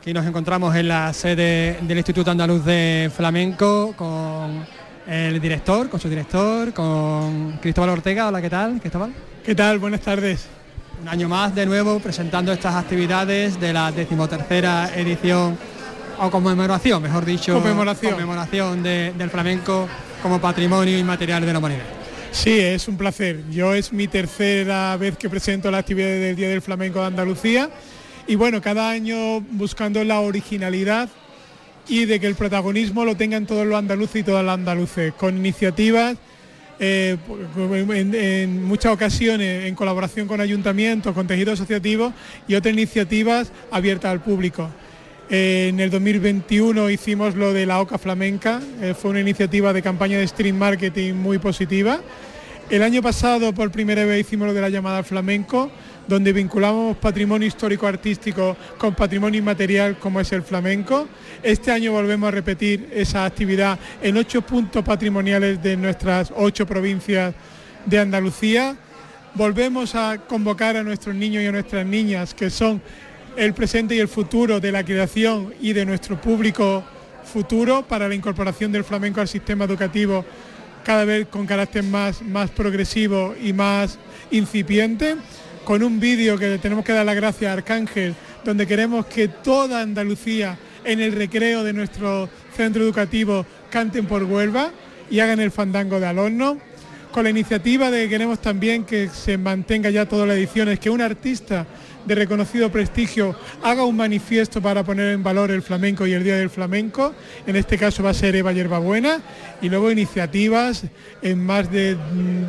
[0.00, 4.64] Aquí nos encontramos en la sede del Instituto Andaluz de Flamenco con
[5.06, 8.28] el director, con su director, con Cristóbal Ortega.
[8.28, 9.12] Hola, ¿qué tal, Cristóbal?
[9.44, 9.78] ¿Qué tal?
[9.78, 10.46] Buenas tardes.
[11.02, 15.58] Un año más de nuevo presentando estas actividades de la decimotercera edición
[16.18, 18.12] o conmemoración, mejor dicho, Conmemoración.
[18.12, 19.86] conmemoración de- del flamenco
[20.22, 21.84] como patrimonio inmaterial de la humanidad.
[22.32, 23.42] Sí, es un placer.
[23.50, 27.68] Yo es mi tercera vez que presento las actividades del Día del Flamenco de Andalucía
[28.30, 31.08] y bueno, cada año buscando la originalidad
[31.88, 35.36] y de que el protagonismo lo tengan todos los andaluces y todas las andaluces, con
[35.36, 36.16] iniciativas
[36.78, 37.16] eh,
[37.58, 42.12] en, muchas ocasiones en colaboración con ayuntamientos, con tejidos asociativos
[42.46, 44.70] y otras iniciativas abiertas al público.
[45.28, 49.82] Eh, en el 2021 hicimos lo de la OCA Flamenca, eh, fue una iniciativa de
[49.82, 52.00] campaña de stream marketing muy positiva.
[52.70, 55.72] El año pasado por primera vez hicimos lo de la llamada al flamenco,
[56.10, 61.06] donde vinculamos patrimonio histórico artístico con patrimonio inmaterial como es el flamenco.
[61.40, 67.32] Este año volvemos a repetir esa actividad en ocho puntos patrimoniales de nuestras ocho provincias
[67.86, 68.76] de Andalucía.
[69.34, 72.82] Volvemos a convocar a nuestros niños y a nuestras niñas, que son
[73.36, 76.82] el presente y el futuro de la creación y de nuestro público
[77.22, 80.24] futuro para la incorporación del flamenco al sistema educativo
[80.84, 83.96] cada vez con carácter más, más progresivo y más
[84.32, 85.16] incipiente,
[85.70, 89.82] con un vídeo que tenemos que dar las gracias a Arcángel, donde queremos que toda
[89.82, 94.72] Andalucía en el recreo de nuestro centro educativo canten por Huelva
[95.08, 96.56] y hagan el fandango de alumnos
[97.12, 100.90] con la iniciativa de que queremos también que se mantenga ya todas las ediciones, que
[100.90, 101.64] un artista
[102.04, 106.36] de reconocido prestigio haga un manifiesto para poner en valor el flamenco y el Día
[106.36, 107.14] del Flamenco,
[107.46, 109.20] en este caso va a ser Eva Yerbabuena,
[109.62, 110.84] y luego iniciativas
[111.22, 111.96] en más de,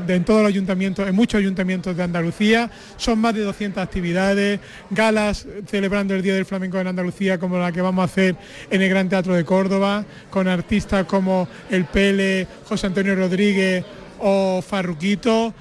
[0.08, 4.60] de- en todos los ayuntamientos, en muchos ayuntamientos de Andalucía, son más de 200 actividades,
[4.90, 8.36] galas celebrando el Día del Flamenco en Andalucía como la que vamos a hacer
[8.70, 13.84] en el Gran Teatro de Córdoba, con artistas como El Pele, José Antonio Rodríguez,
[14.20, 15.54] o Farruquito,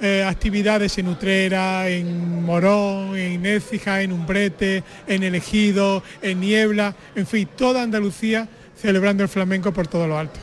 [0.00, 6.94] eh, actividades en Utrera, en Morón, en Écija, en Umbrete, en El Ejido, en Niebla,
[7.14, 8.48] en fin, toda Andalucía
[8.80, 10.38] celebrando el flamenco por todo lo alto.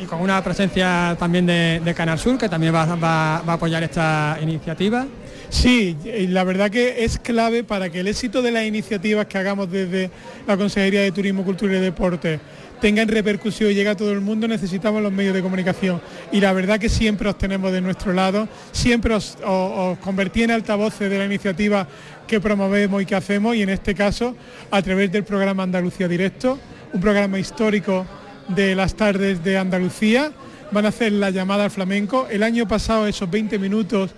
[0.00, 3.56] Y con una presencia también de, de Canal Sur, que también va, va- va a
[3.56, 5.06] apoyar esta iniciativa.
[5.50, 5.96] Sí,
[6.30, 10.10] la verdad que es clave para que el éxito de las iniciativas que hagamos desde
[10.48, 12.40] la Consejería de Turismo, Cultura y Deporte
[12.84, 16.02] tengan repercusión y llegue a todo el mundo, necesitamos los medios de comunicación.
[16.30, 20.50] Y la verdad que siempre os tenemos de nuestro lado, siempre os, os- convertí en
[20.50, 21.88] altavoces de la iniciativa
[22.26, 24.36] que promovemos y que hacemos, y en este caso
[24.70, 26.58] a través del programa Andalucía Directo,
[26.92, 28.04] un programa histórico
[28.48, 30.30] de las tardes de Andalucía.
[30.70, 32.26] Van a hacer la llamada al flamenco.
[32.30, 34.10] El año pasado, esos 20 minutos,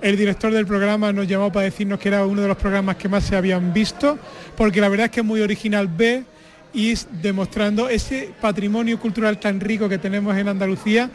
[0.00, 3.06] el director del programa nos llamó para decirnos que era uno de los programas que
[3.10, 4.18] más se habían visto,
[4.56, 6.32] porque la verdad es que es muy original ver
[6.74, 11.08] y demostrando ese patrimonio cultural tan rico que tenemos en Andalucía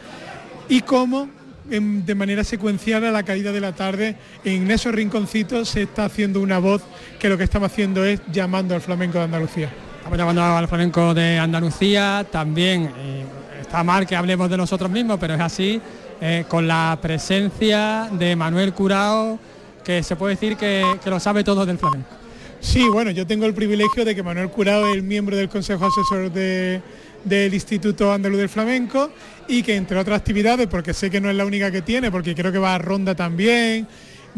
[0.68, 1.28] y cómo
[1.68, 6.40] de manera secuencial a la caída de la tarde en esos rinconcitos se está haciendo
[6.40, 6.82] una voz
[7.20, 9.70] que lo que estamos haciendo es llamando al flamenco de Andalucía.
[9.98, 13.24] Estamos llamando al flamenco de Andalucía, también eh,
[13.60, 15.80] está mal que hablemos de nosotros mismos, pero es así,
[16.20, 19.38] eh, con la presencia de Manuel Curao,
[19.84, 22.19] que se puede decir que lo sabe todo del flamenco.
[22.60, 25.86] Sí, bueno, yo tengo el privilegio de que Manuel Curado es el miembro del Consejo
[25.86, 26.80] Asesor de-
[27.24, 29.10] del Instituto Andaluz del Flamenco
[29.48, 32.34] y que entre otras actividades, porque sé que no es la única que tiene, porque
[32.34, 33.86] creo que va a Ronda también,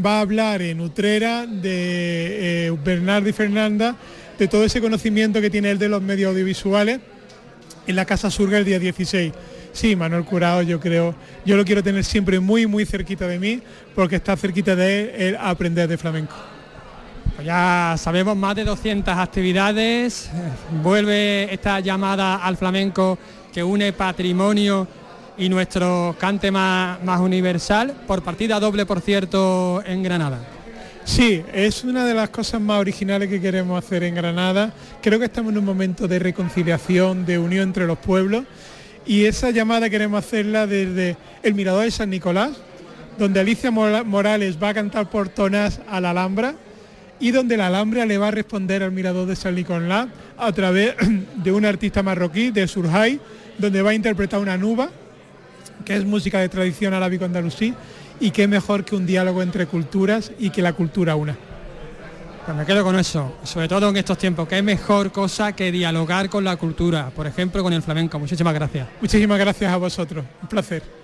[0.04, 3.96] va a hablar en Utrera de eh, Bernardo y Fernanda,
[4.38, 7.00] de todo ese conocimiento que tiene él de los medios audiovisuales
[7.86, 9.32] en la Casa Surga el día 16.
[9.72, 13.60] Sí, Manuel Curao, yo creo, yo lo quiero tener siempre muy, muy cerquita de mí,
[13.94, 16.34] porque está cerquita de él, él aprender de flamenco.
[17.42, 20.30] Pues ya sabemos más de 200 actividades,
[20.80, 23.18] vuelve esta llamada al flamenco
[23.52, 24.86] que une patrimonio
[25.36, 30.38] y nuestro cante más, más universal, por partida doble por cierto en Granada.
[31.04, 34.72] Sí, es una de las cosas más originales que queremos hacer en Granada.
[35.02, 38.44] Creo que estamos en un momento de reconciliación, de unión entre los pueblos
[39.04, 42.52] y esa llamada queremos hacerla desde el Mirador de San Nicolás,
[43.18, 46.54] donde Alicia Morales va a cantar por Tonás a la Alhambra
[47.22, 50.96] y donde la Alhambra le va a responder al Mirador de San Nicolás a través
[51.36, 53.20] de un artista marroquí, de Surjay,
[53.58, 54.90] donde va a interpretar una nuba,
[55.84, 57.74] que es música de tradición arábico andalusí,
[58.18, 61.36] y qué mejor que un diálogo entre culturas y que la cultura una.
[62.44, 65.70] Pues me quedo con eso, sobre todo en estos tiempos, que es mejor cosa que
[65.70, 68.18] dialogar con la cultura, por ejemplo con el flamenco.
[68.18, 68.88] Muchísimas gracias.
[69.00, 71.01] Muchísimas gracias a vosotros, un placer.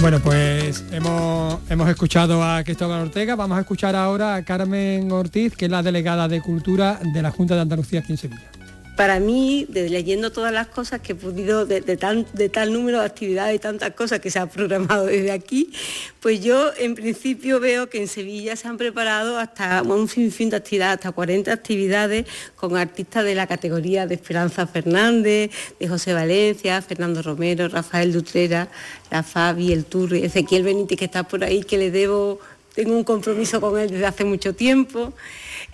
[0.00, 5.56] Bueno, pues hemos, hemos escuchado a Cristóbal Ortega, vamos a escuchar ahora a Carmen Ortiz,
[5.56, 8.57] que es la delegada de Cultura de la Junta de Andalucía aquí en Sevilla
[8.98, 13.54] para mí, de, leyendo todas las cosas que he podido, de, tal, número de actividades
[13.54, 15.72] y tantas cosas que se ha programado desde aquí,
[16.18, 20.56] pues yo en principio veo que en Sevilla se han preparado hasta un sinfín de
[20.56, 26.82] actividades, hasta 40 actividades con artistas de la categoría de Esperanza Fernández, de José Valencia,
[26.82, 28.66] Fernando Romero, Rafael Dutrera,
[29.12, 32.40] la Fabi, el Turri, Ezequiel Benítez que está por ahí, que le debo,
[32.74, 35.12] tengo un compromiso con él desde hace mucho tiempo.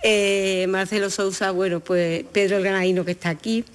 [0.07, 3.65] Eh, Marcelo Sousa, bueno, pues Pedro el Granadino que está aquí.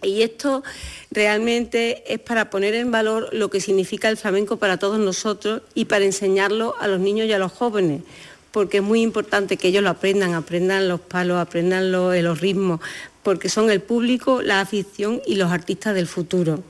[0.00, 0.62] Y esto
[1.10, 5.86] realmente es para poner en valor lo que significa el flamenco para todos nosotros y
[5.86, 8.02] para enseñarlo a los niños y a los jóvenes,
[8.52, 12.78] porque es muy importante que ellos lo aprendan, aprendan los palos, aprendan los, los ritmos,
[13.24, 16.62] porque son el público, la afición y los artistas del futuro.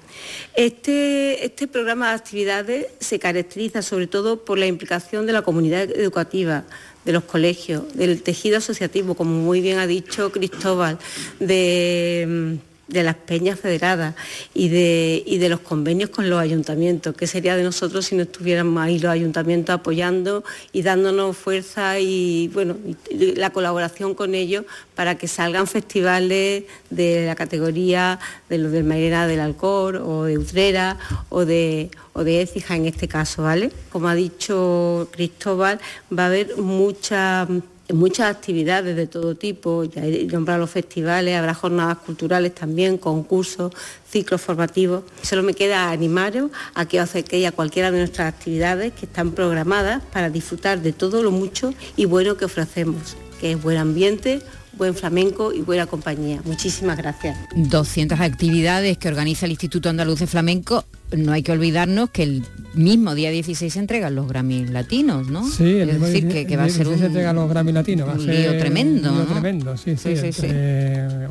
[0.54, 5.90] Este, este programa de actividades se caracteriza sobre todo por la implicación de la comunidad
[5.90, 6.64] educativa,
[7.06, 10.98] de los colegios, del tejido asociativo, como muy bien ha dicho Cristóbal,
[11.38, 14.14] de de las peñas federadas
[14.54, 17.16] y de, de, los convenios con los ayuntamientos.
[17.16, 22.48] ¿Qué sería de nosotros si no estuviéramos ahí los ayuntamientos apoyando y dándonos fuerza y
[22.54, 22.76] bueno,
[23.10, 29.26] la colaboración con ellos para que salgan festivales de la categoría de los del Mairena
[29.26, 30.96] del Alcor o de Utrera
[31.28, 33.72] o de, o de Écija en este caso, ¿vale?
[33.90, 35.80] Como ha dicho Cristóbal,
[36.16, 37.48] va a haber mucha
[37.92, 43.72] muchas actividades de todo tipo, ya he nombrado los festivales, habrá jornadas culturales también, concursos,
[44.08, 45.04] ciclos formativos.
[45.22, 49.32] Solo me queda animaros a que os acerquéis a cualquiera de nuestras actividades que están
[49.32, 54.42] programadas para disfrutar de todo lo mucho y bueno que ofrecemos, que es buen ambiente,
[54.76, 56.40] buen flamenco y buena compañía.
[56.44, 57.38] Muchísimas gracias.
[57.54, 60.84] 200 actividades que organiza el Instituto Andaluz de Flamenco.
[61.16, 65.48] No hay que olvidarnos que el mismo día 16 se entregan los Grammy latinos, ¿no?
[65.48, 68.18] Sí, es decir, que, va a ser un, se entregan los Grammy latinos, va a
[68.18, 70.46] ser tremendo, un tremendo, sí, sí, sí,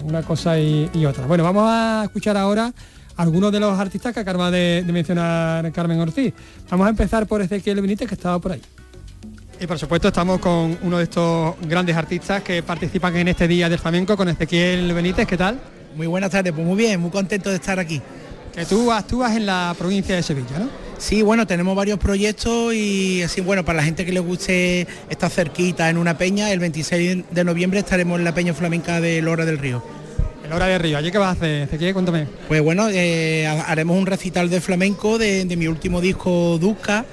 [0.04, 1.26] una cosa y, otra.
[1.28, 2.74] Bueno, vamos a escuchar ahora
[3.18, 6.34] algunos de los artistas que acaba de, de mencionar Carmen Ortiz.
[6.70, 8.62] Vamos a empezar por Ezequiel Benítez, que estaba por ahí.
[9.60, 13.70] Y por supuesto estamos con uno de estos grandes artistas que participan en este Día
[13.70, 15.60] del Flamenco, con Ezequiel Benítez, ¿qué tal?
[15.96, 18.02] Muy buenas tardes, pues muy bien, muy contento de estar aquí.
[18.54, 20.70] Que tú actúas en la provincia de Sevilla, ¿no?
[20.98, 25.30] Sí, bueno, tenemos varios proyectos y así, bueno, para la gente que le guste estar
[25.30, 29.46] cerquita en una peña, el 26 de noviembre estaremos en la peña flamenca de Lora
[29.46, 29.82] del Río.
[30.46, 31.94] El Hora del Río, ¿allí qué vas a hacer, Ezequiel?
[31.94, 32.28] Cuéntame.
[32.48, 37.04] Pues bueno, eh, haremos un recital de flamenco de, de mi último disco, Duca,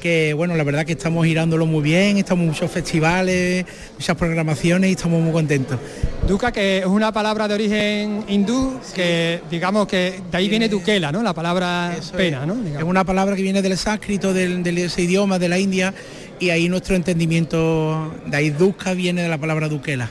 [0.00, 4.90] que bueno, la verdad que estamos girándolo muy bien, estamos en muchos festivales, muchas programaciones
[4.90, 5.78] y estamos muy contentos.
[6.26, 11.12] Duca, que es una palabra de origen hindú, que digamos que de ahí viene duquela,
[11.12, 11.22] ¿no?
[11.22, 12.56] La palabra pena, ¿no?
[12.76, 15.94] Es una palabra que viene del sánscrito, del, ese idioma de la India,
[16.38, 20.10] y ahí nuestro entendimiento, de ahí Duca viene de la palabra duquela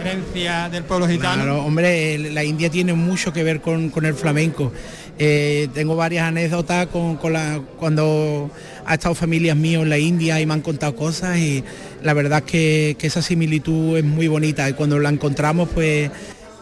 [0.00, 1.44] herencia del pueblo gitano.
[1.44, 4.72] Claro, hombre, la India tiene mucho que ver con, el flamenco.
[5.18, 8.50] Eh, tengo varias anécdotas con, la, cuando
[8.84, 11.62] ha estado familias míos en la India y me han contado cosas y
[12.02, 16.10] la verdad es que, esa similitud es muy bonita y cuando la encontramos pues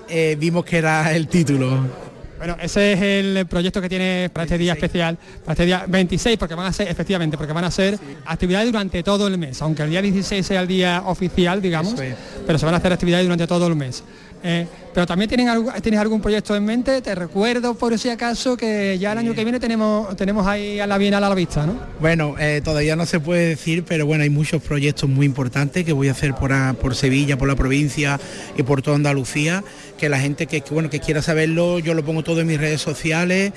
[0.09, 2.13] eh, vimos que era el título.
[2.37, 6.37] Bueno, ese es el proyecto que tiene para este día especial, para este día 26,
[6.37, 9.85] porque van a ser, efectivamente, porque van a ser actividades durante todo el mes, aunque
[9.85, 11.95] el día 16 sea el día oficial, digamos,
[12.45, 14.03] pero se van a hacer actividades durante todo el mes.
[14.45, 18.59] Eh, Pero también tienen algo- tienes algún proyecto en mente, te recuerdo por si acaso
[18.59, 21.65] que ya el año que viene tenemos, tenemos ahí a la Bienal a la vista,
[21.65, 21.77] ¿no?
[21.99, 25.95] Bueno, eh, todavía no se puede decir, pero bueno, hay muchos proyectos muy importantes que
[25.95, 28.21] voy a hacer por, a- por Sevilla, por la provincia
[28.59, 29.65] y por toda Andalucía,
[29.97, 32.59] que la gente que, que, bueno, que quiera saberlo, yo lo pongo todo en mis
[32.61, 33.53] redes sociales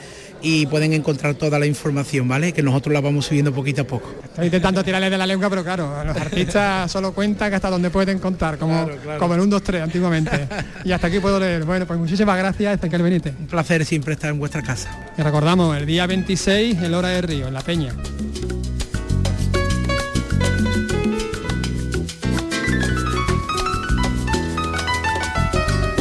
[0.46, 2.54] y pueden encontrar toda la información, ¿vale?
[2.54, 4.14] Que nosotros la vamos subiendo poquito a poco.
[4.24, 7.90] Estoy intentando tirarle de la lengua, pero claro, los artistas solo cuentan que hasta donde
[7.90, 8.88] pueden contar, como,
[9.18, 10.48] como en un 2-3 antiguamente.
[10.84, 11.64] Y hasta aquí puedo leer.
[11.64, 13.34] Bueno, pues muchísimas gracias, Ezequiel Benítez.
[13.40, 14.96] Un placer siempre estar en vuestra casa.
[15.18, 17.96] Y recordamos, el día 26, en Hora de Río, en La Peña.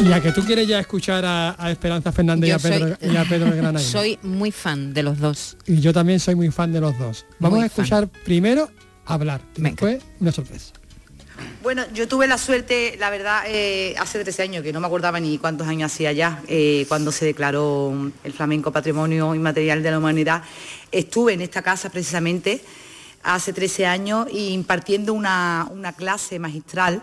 [0.09, 3.11] Y a que tú quieres ya escuchar a, a Esperanza Fernández y a Pedro, soy-
[3.11, 3.79] y a Pedro Granaíno.
[3.79, 5.57] Soy muy fan de los dos.
[5.65, 7.25] Y yo también soy muy fan de los dos.
[7.39, 8.69] Vamos Muy a escuchar primero
[9.05, 10.73] hablar, después una sorpresa.
[11.63, 15.19] Bueno, yo tuve la suerte, la verdad, eh, hace 13 años, que no me acordaba
[15.19, 19.97] ni cuántos años hacía ya, eh, cuando se declaró el flamenco Patrimonio Inmaterial de la
[19.97, 20.43] Humanidad.
[20.91, 22.61] Estuve en esta casa precisamente
[23.23, 27.01] hace 13 años y impartiendo una, una clase magistral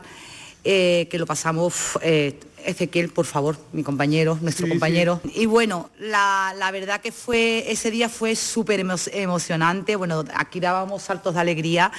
[0.64, 5.20] eh, que lo pasamos, eh, Ezequiel, por favor, mi compañero, nuestro Sí, compañero.
[5.34, 9.96] Y bueno, la, la verdad que fue, ese día fue súper emo- emocionante.
[9.96, 11.90] Bueno, aquí dábamos saltos de alegría.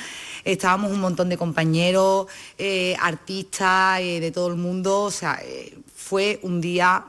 [0.43, 5.01] Estábamos un montón de compañeros, eh, artistas eh, de todo el mundo.
[5.03, 7.03] O sea, eh, fue un día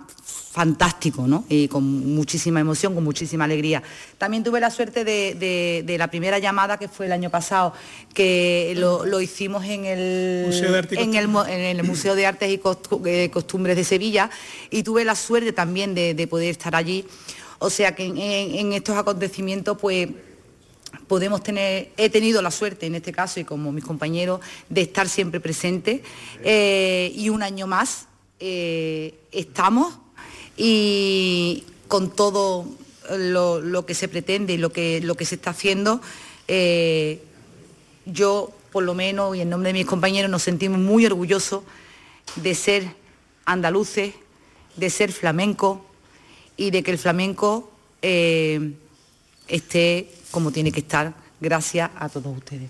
[0.54, 1.44] fantástico, ¿no?
[1.48, 3.82] Y con muchísima emoción, con muchísima alegría.
[4.18, 7.74] También tuve la suerte de, de- de la primera llamada que fue el año pasado,
[8.14, 11.82] que lo, lo hicimos en el, Museo de Arte y en el mo- en el
[11.82, 12.60] Museo de Artes y
[13.06, 14.30] eh, Costumbres de Sevilla
[14.70, 17.04] y tuve la suerte también de, de poder estar allí.
[17.58, 20.08] O sea que en estos acontecimientos, pues
[21.08, 24.38] podemos tener, he tenido la suerte en este caso y como mis compañeros
[24.68, 26.04] de estar siempre presente
[26.44, 28.06] eh, y un año más
[28.38, 29.98] eh, estamos
[30.56, 32.66] y con todo
[33.10, 36.00] lo, lo que se pretende y lo que, lo que se está haciendo,
[36.48, 37.22] eh,
[38.06, 41.62] yo por lo menos y en nombre de mis compañeros nos sentimos muy orgullosos
[42.36, 42.88] de ser
[43.44, 44.14] andaluces,
[44.76, 45.84] de ser flamenco
[46.56, 47.70] y de que el flamenco
[48.02, 48.72] eh,
[49.48, 52.68] esté como tiene que estar gracias a todos ustedes.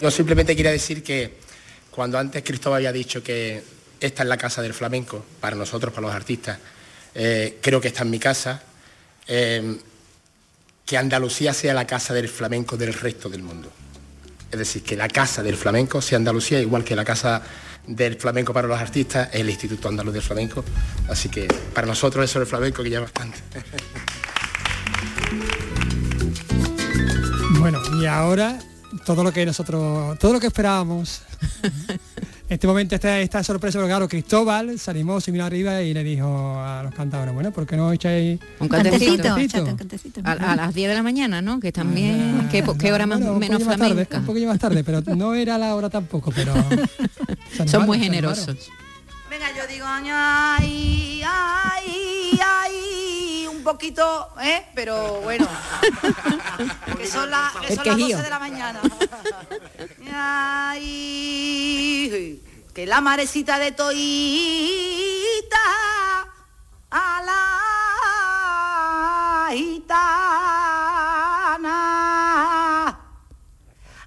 [0.00, 1.38] Yo simplemente quería decir que
[1.90, 3.62] cuando antes Cristóbal había dicho que
[4.04, 6.58] esta es la casa del flamenco, para nosotros, para los artistas,
[7.14, 8.62] eh, creo que esta es mi casa,
[9.26, 9.78] eh,
[10.84, 13.72] que Andalucía sea la casa del flamenco del resto del mundo.
[14.50, 17.40] Es decir, que la casa del flamenco sea Andalucía, igual que la casa
[17.86, 20.62] del flamenco para los artistas es el Instituto Andaluz del Flamenco.
[21.08, 23.38] Así que para nosotros eso del flamenco que ya es bastante.
[27.58, 28.58] Bueno, y ahora
[29.06, 31.22] todo lo que nosotros, todo lo que esperábamos.
[32.48, 36.04] este momento, esta, esta sorpresa, porque claro, Cristóbal se animó, se miró arriba y le
[36.04, 36.26] dijo
[36.60, 39.22] a los cantadores, bueno, ¿por qué no echáis Un cantecito.
[39.22, 40.20] cantecito?
[40.24, 41.58] A, a las 10 de la mañana, ¿no?
[41.58, 44.18] Que también, ¿qué, qué hora más, Bueno, un menos poquillo más tarde, flamenca?
[44.18, 46.52] un poquillo más tarde, pero no era la hora tampoco, pero...
[47.56, 48.70] Son animaron, muy generosos.
[49.30, 51.83] Venga, yo digo, ay, ay, un
[53.64, 54.66] poquito, ¿eh?
[54.74, 55.46] Pero bueno,
[56.96, 58.18] que son, la- que son las 12 quejío.
[58.22, 58.80] de la mañana.
[60.76, 62.40] Ay,
[62.74, 63.96] que la marecita de Toita
[66.90, 67.34] a la
[72.04, 72.98] gitana.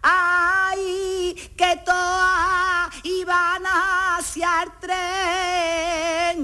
[0.02, 6.38] Ay, que todas iban hacia el tren.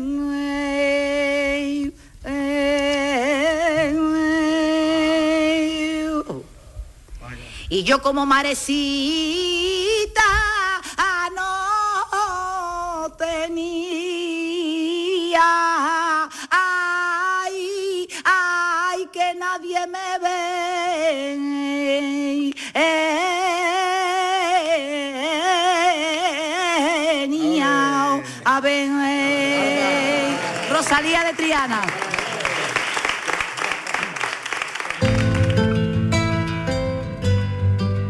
[7.70, 8.64] Y yo como marecita
[10.98, 13.80] ah, no tenía.
[16.50, 21.44] Ay, ay, que nadie me ve.
[22.76, 23.24] Eh,
[28.46, 28.90] a ver,
[30.70, 31.93] Rosalía de Triana.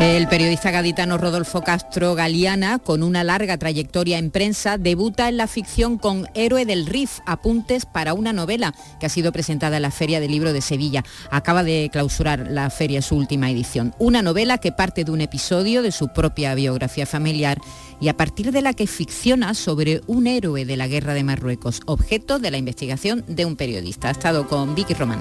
[0.00, 5.46] El periodista gaditano Rodolfo Castro Galiana, con una larga trayectoria en prensa, debuta en la
[5.46, 9.90] ficción con Héroe del Rif, apuntes para una novela que ha sido presentada en la
[9.90, 11.04] Feria del Libro de Sevilla.
[11.30, 13.94] Acaba de clausurar la feria su última edición.
[13.98, 17.60] Una novela que parte de un episodio de su propia biografía familiar
[18.00, 21.82] y a partir de la que ficciona sobre un héroe de la guerra de Marruecos,
[21.84, 24.08] objeto de la investigación de un periodista.
[24.08, 25.20] Ha estado con Vicky Román.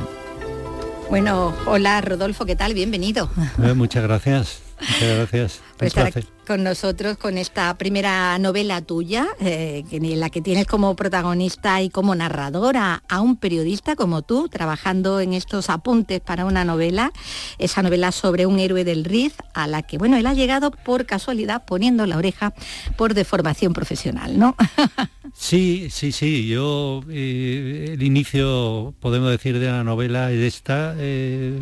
[1.10, 2.74] Bueno, hola Rodolfo, ¿qué tal?
[2.74, 3.30] Bienvenido.
[3.62, 4.69] Eh, muchas gracias.
[4.80, 5.62] Muchas gracias.
[5.78, 10.96] por estar con nosotros con esta primera novela tuya, eh, en la que tienes como
[10.96, 16.66] protagonista y como narradora a un periodista como tú, trabajando en estos apuntes para una
[16.66, 17.12] novela,
[17.60, 21.06] esa novela sobre un héroe del RIF, a la que, bueno, él ha llegado por
[21.06, 22.56] casualidad poniendo la oreja
[22.98, 24.56] por deformación profesional, ¿no?
[25.36, 26.48] sí, sí, sí.
[26.48, 30.96] Yo, eh, el inicio, podemos decir, de la novela es esta.
[30.98, 31.60] Eh,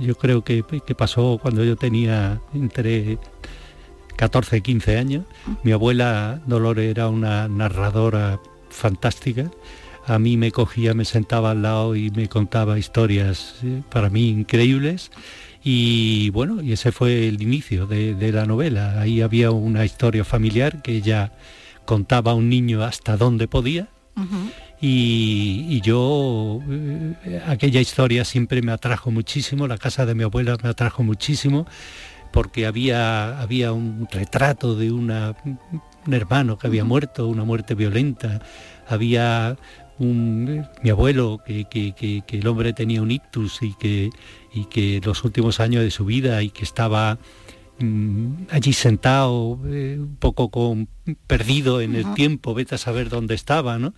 [0.00, 0.64] yo creo que,
[0.96, 3.18] pasó cuando yo tenía entre
[4.22, 5.24] 14 y 15 años.
[5.64, 8.38] Mi abuela Dolores era una narradora
[8.70, 9.50] fantástica.
[10.06, 14.28] A mí me cogía, me sentaba al lado y me contaba historias eh, para mí
[14.28, 15.10] increíbles.
[15.64, 19.00] Y bueno, y ese fue el inicio de, la novela.
[19.00, 21.32] Ahí había una historia familiar que ella
[21.84, 23.88] contaba a un niño hasta dónde podía.
[24.80, 30.68] Y, yo, eh, aquella historia siempre me atrajo muchísimo, la casa de mi abuela me
[30.68, 31.66] atrajo muchísimo,
[32.32, 35.36] porque había, había un retrato de una,
[36.06, 38.40] un hermano que había muerto, una muerte violenta,
[38.88, 39.56] había
[39.98, 44.10] un, mi abuelo, que, que, el hombre tenía un ictus y que,
[44.52, 47.18] y que los últimos años de su vida y que estaba
[47.78, 50.88] mm, allí sentado, eh, un poco con,
[51.26, 53.94] perdido en el tiempo, vete a saber dónde estaba, ¿no?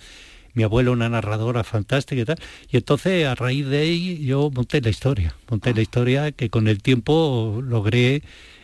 [0.54, 2.38] Mi abuelo una narradora fantástica y tal.
[2.70, 6.68] Y entonces a raíz de ahí yo monté la historia, monté la historia que con
[6.68, 8.22] el tiempo logré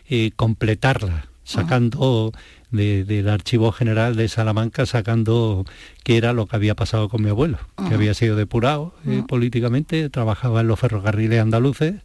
[0.09, 2.31] eh, completarla, sacando
[2.71, 5.65] del Archivo General de Salamanca, sacando
[6.03, 10.09] qué era lo que había pasado con mi abuelo, que había sido depurado eh, políticamente,
[10.09, 11.95] trabajaba en los ferrocarriles andaluces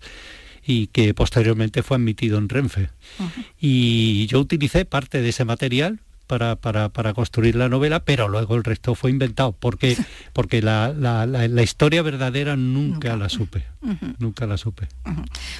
[0.66, 2.90] y que posteriormente fue admitido en Renfe.
[3.60, 8.56] Y yo utilicé parte de ese material para, para, para, construir la novela, pero luego
[8.56, 9.96] el resto fue inventado, porque,
[10.32, 13.64] porque la, la, la, historia verdadera nunca, la supe,
[14.18, 14.88] nunca la supe.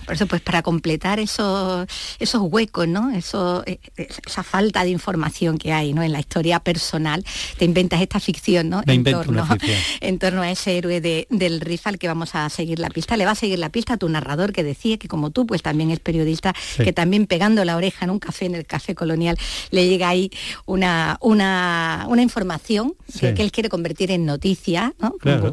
[0.05, 1.87] Por eso, pues para completar esos,
[2.19, 3.11] esos huecos, ¿no?
[3.11, 6.03] Eso, eh, eh, esa falta de información que hay ¿no?
[6.03, 7.25] en la historia personal,
[7.59, 8.83] te inventas esta ficción, ¿no?
[8.87, 9.47] en, torno,
[10.01, 13.17] en torno a ese héroe de, del Rifal que vamos a seguir la pista.
[13.17, 15.63] Le va a seguir la pista a tu narrador que decía que como tú, pues
[15.63, 19.39] también es periodista, que también pegando la oreja en un café, en el café colonial,
[19.71, 20.31] le llega ahí
[20.65, 24.95] una, una, información que, él quiere convertir en noticia,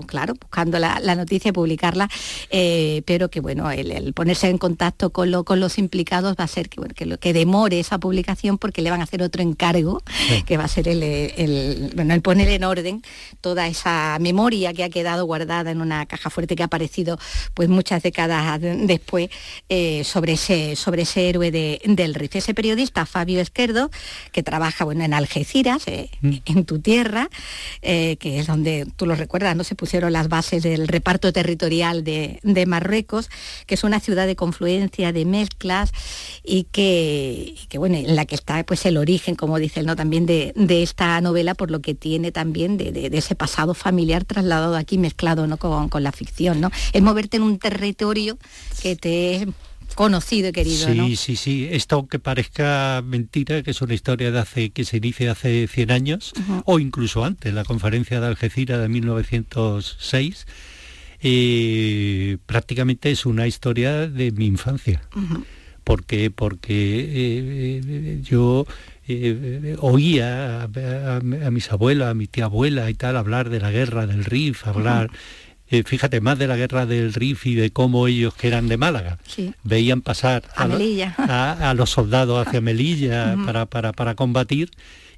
[0.08, 2.10] claro, buscando la, noticia y publicarla,
[2.50, 6.48] eh, pero que bueno, el, ponerse en contacto con, lo, con los implicados va a
[6.48, 9.42] ser que, bueno, que, lo, que demore esa publicación porque le van a hacer otro
[9.42, 10.02] encargo,
[10.46, 13.02] que va a ser el, el, bueno, el poner en orden
[13.42, 17.20] toda esa memoria que ha quedado guardada en una caja fuerte que ha aparecido
[17.54, 19.30] pues muchas décadas después
[19.70, 22.36] eh, sobre, ese, sobre ese héroe del RIF.
[22.36, 23.90] Ese periodista, Fabio Esquerdo,
[24.32, 26.34] que trabaja en Algeciras, eh, mm.
[26.46, 27.30] en tu tierra,
[27.82, 29.64] eh, que es donde, tú lo recuerdas, ¿no?
[29.64, 33.30] Se pusieron las bases del reparto territorial de, Marruecos,
[33.66, 35.92] que es una ciudad de confluencia, de mezclas,
[36.44, 39.96] y que, bueno, en la que está pues el origen, como dice ¿no?
[39.96, 44.98] también de, esta novela, por lo que tiene también de, ese pasado familiar trasladado aquí,
[44.98, 45.58] mezclado ¿no?
[45.58, 46.62] con, con la ficción.
[46.62, 46.72] ¿no?
[46.94, 48.38] Es moverte en un territorio
[48.82, 49.48] que te
[49.94, 50.88] conocido y querido.
[50.88, 51.68] Sí, sí, sí.
[51.72, 55.92] Esto aunque parezca mentira, que es una historia de hace que se inicia hace 100
[55.92, 56.34] años,
[56.66, 60.48] o incluso antes, la conferencia de Algeciras de 1906,
[61.22, 65.02] eh, prácticamente es una historia de mi infancia.
[65.84, 68.66] Porque, porque eh, yo
[69.08, 74.06] eh, oía a, mis abuelos, a mi tía abuela y tal, hablar de la guerra
[74.08, 75.10] del Rif, hablar...
[75.74, 78.78] Eh, fíjate, más de la guerra del Rif y de cómo ellos que eran de
[78.78, 79.18] Málaga,
[79.64, 84.70] veían pasar a, los soldados hacia Melilla para, para, combatir.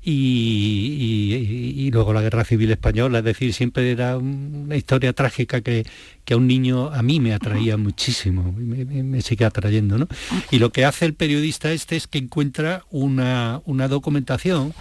[0.01, 5.85] Y, luego la guerra civil española, es decir, siempre era una historia trágica que,
[6.31, 9.97] a un niño a mí me atraía muchísimo, me, sigue atrayendo.
[9.97, 10.07] ¿no?
[10.51, 14.73] Y lo que hace el periodista este es que encuentra una, una documentación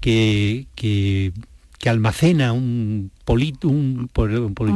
[0.00, 1.32] que, que
[1.78, 3.10] que almacena un,
[3.64, 4.10] un,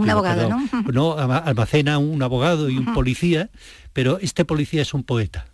[0.09, 0.51] abogado,
[0.93, 1.13] ¿no?
[1.19, 3.51] almacena un abogado y un policía,
[3.93, 5.47] pero este policía es un poeta.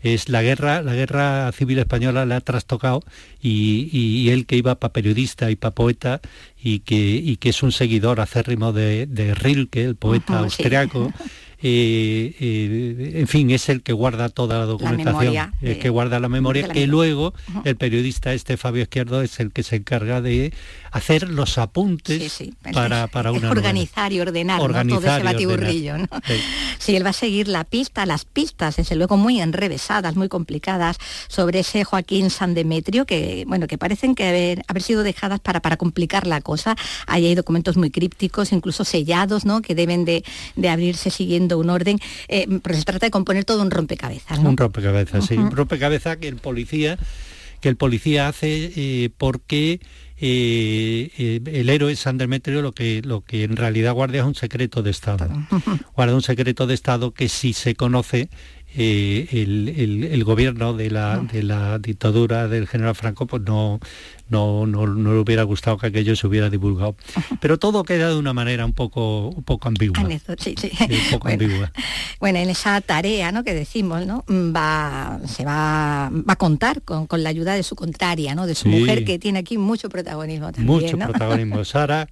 [0.00, 3.02] Es la guerra, la guerra civil española le ha trastocado
[3.40, 6.20] y, él que iba para periodista y para poeta
[6.62, 11.12] y que, y que es un seguidor acérrimo de, de Rilke, el poeta austriaco,
[11.62, 16.18] eh, eh, en fin, es el que guarda toda la documentación, memoria el que guarda
[16.18, 16.90] la memoria, la que memoria.
[16.90, 17.34] luego
[17.64, 20.52] el periodista este Fabio Izquierdo es el que se encarga de
[20.92, 24.96] hacer los apuntes para, para una organizar y ordenar ¿no?
[24.96, 25.98] todo ese batiburrillo.
[25.98, 26.08] ¿no?
[26.26, 26.34] Sí.
[26.78, 30.98] Sí, él va a seguir la pista, las pistas, desde luego muy enrevesadas, muy complicadas,
[31.28, 35.60] sobre ese Joaquín San Demetrio, que bueno, que parecen que haber, haber sido dejadas para,
[35.60, 36.76] para complicar la cosa.
[37.06, 39.62] Ahí hay documentos muy crípticos, incluso sellados, ¿no?
[39.62, 40.24] que deben de,
[40.56, 41.98] de abrirse siguiendo un orden.
[42.28, 44.40] Eh, pero se trata de componer todo un rompecabezas.
[44.40, 44.50] ¿no?
[44.50, 45.34] Un rompecabezas, sí.
[45.36, 46.98] Un rompecabezas que el policía
[47.62, 49.80] que el policía hace eh, porque
[50.24, 54.36] eh, eh, el héroe San Demetrio lo que lo que en realidad guarda es un
[54.36, 55.28] secreto de Estado.
[55.96, 58.30] Guarda un secreto de Estado que si se conoce
[58.74, 63.78] eh, el, el- el gobierno de la, de la dictadura del general Franco pues no,
[64.30, 66.96] no, no, no le hubiera gustado que aquello se hubiera divulgado.
[67.40, 70.00] Pero todo queda de una manera un poco, un poco ambigua.
[70.00, 70.70] Anécdota, sí, sí.
[70.70, 71.72] Sí, un poco Bueno, ambigua.
[72.20, 73.44] Bueno, en esa tarea ¿no?
[73.44, 74.24] que decimos, ¿no?
[74.28, 78.46] Mm, Va, se va, va a contar con, con la ayuda de su contraria, ¿no?
[78.46, 80.66] de su mujer, que tiene aquí mucho protagonismo también.
[80.66, 81.06] mucho ¿no?
[81.08, 81.64] protagonismo.
[81.66, 82.08] Sara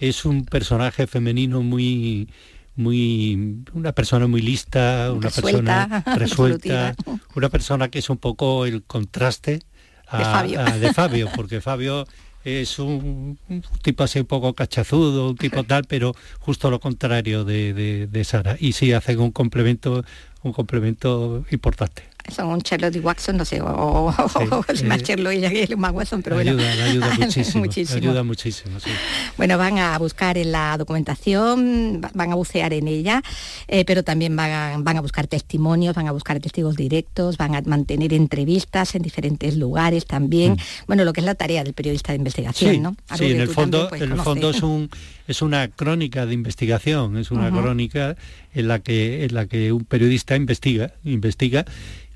[0.00, 2.28] es un personaje femenino muy
[2.76, 6.94] muy una persona muy lista, una Resuelta, persona resuelta,
[7.34, 9.60] una persona que es un poco el contraste
[10.08, 10.60] a- De Fabio.
[10.60, 12.06] a- de Fabio, porque Fabio
[12.42, 17.44] es un, un tipo así un poco cachazudo, un tipo tal, pero justo lo contrario
[17.44, 18.56] de, de- de Sara.
[18.58, 20.04] Y sí hacen un complemento,
[20.42, 22.04] un complemento importante.
[22.34, 24.14] Son un Sherlock y Watson, no sé, o, o-
[24.56, 26.52] o es más Sherlock y es más Watson, pero bueno.
[26.52, 27.96] ayuda, muchísimo, muchísimo.
[27.98, 28.90] ayuda muchísimo, sí.
[29.36, 33.22] Bueno, van a buscar en la documentación, va- van a bucear en ella,
[33.68, 37.54] eh, pero también van a, van a buscar testimonios, van a buscar testigos directos, van
[37.54, 40.56] a mantener entrevistas en diferentes lugares también.
[40.86, 42.74] Bueno, lo que es la tarea del periodista de investigación, Mm.
[42.74, 42.96] Sí, ¿no?
[43.08, 44.90] Algo sí, en el fondo, también, pues, en el fondo es un
[45.30, 48.16] es una crónica de investigación, es una crónica
[48.52, 51.64] en la que en la que un periodista investiga, investiga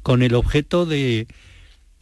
[0.02, 1.28] con el objeto de,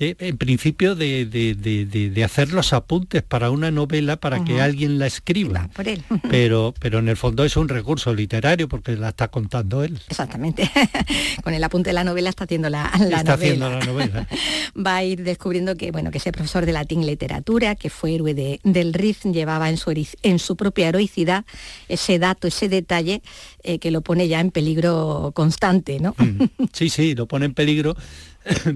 [0.03, 4.99] de, en principio de, de- de- hacer los apuntes para una novela para que alguien
[4.99, 5.69] la escriba.
[5.75, 6.03] por él.
[6.31, 9.99] Pero, pero en el fondo es un recurso literario porque la está contando él.
[10.09, 10.71] Exactamente.
[11.45, 13.67] Con el apunte de la novela está haciendo la, la está novela.
[13.67, 14.27] haciendo la novela.
[14.87, 18.35] va a ir descubriendo que bueno que ese profesor de latín literatura que fue héroe
[18.35, 19.91] de- del RIF llevaba en su,
[20.23, 21.45] en su propia heroicidad
[21.89, 23.23] ese dato ese detalle
[23.63, 26.45] eh, que lo pone ya en peligro constante no Mm.
[26.73, 27.97] Sí, sí, lo pone en peligro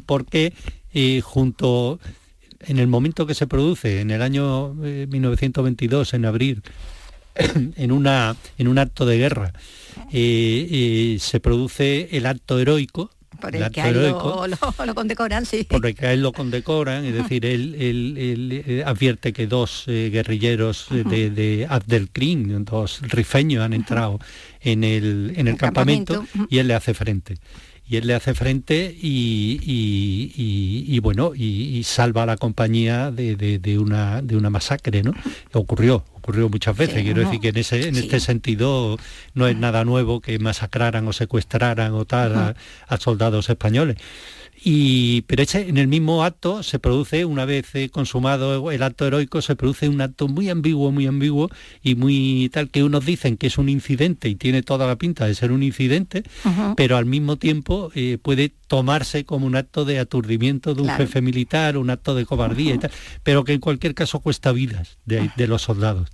[0.07, 0.53] porque
[0.97, 2.01] eh, junto
[2.61, 6.62] en el momento que se produce, en el año eh, 1922, en abril,
[7.76, 9.53] en, una, en un acto de guerra,
[10.12, 13.11] eh, eh, se produce el acto heroico.
[13.40, 16.22] por el el que heroico, lo, lo- lo condecoran sí por el que a él
[16.22, 21.30] lo condecoran, es decir, él, él- él, eh, advierte que dos eh, guerrilleros eh, de,
[21.30, 24.18] de Abdelkrim, dos rifeños han entrado
[24.61, 26.49] en el, en el campamento, campamento.
[26.51, 27.36] y él le hace frente.
[27.89, 33.12] Y él le hace frente y, y- y- y, bueno, y, salva a la compañía
[33.12, 35.12] de, de- de una, de una masacre, ¿no?
[35.53, 36.97] Ocurrió, ocurrió muchas veces.
[36.97, 37.28] Sí, Quiero no.
[37.28, 38.01] decir que en, ese, en Sí.
[38.01, 38.97] este sentido
[39.34, 42.55] no es nada nuevo que masacraran o secuestraran o tal a-
[42.89, 43.97] a soldados españoles.
[44.64, 49.07] Y, pero ese, en el mismo acto se produce, una vez eh, consumado el acto
[49.07, 51.50] heroico, se produce un acto muy ambiguo, muy ambiguo
[51.82, 55.26] y muy tal que unos dicen que es un incidente y tiene toda la pinta
[55.26, 56.22] de ser un incidente,
[56.76, 61.04] pero al mismo tiempo eh, puede tomarse como un acto de aturdimiento de un Claro.
[61.04, 62.90] jefe militar, un acto de cobardía y tal,
[63.22, 66.09] pero que en cualquier caso cuesta vidas de, de los soldados.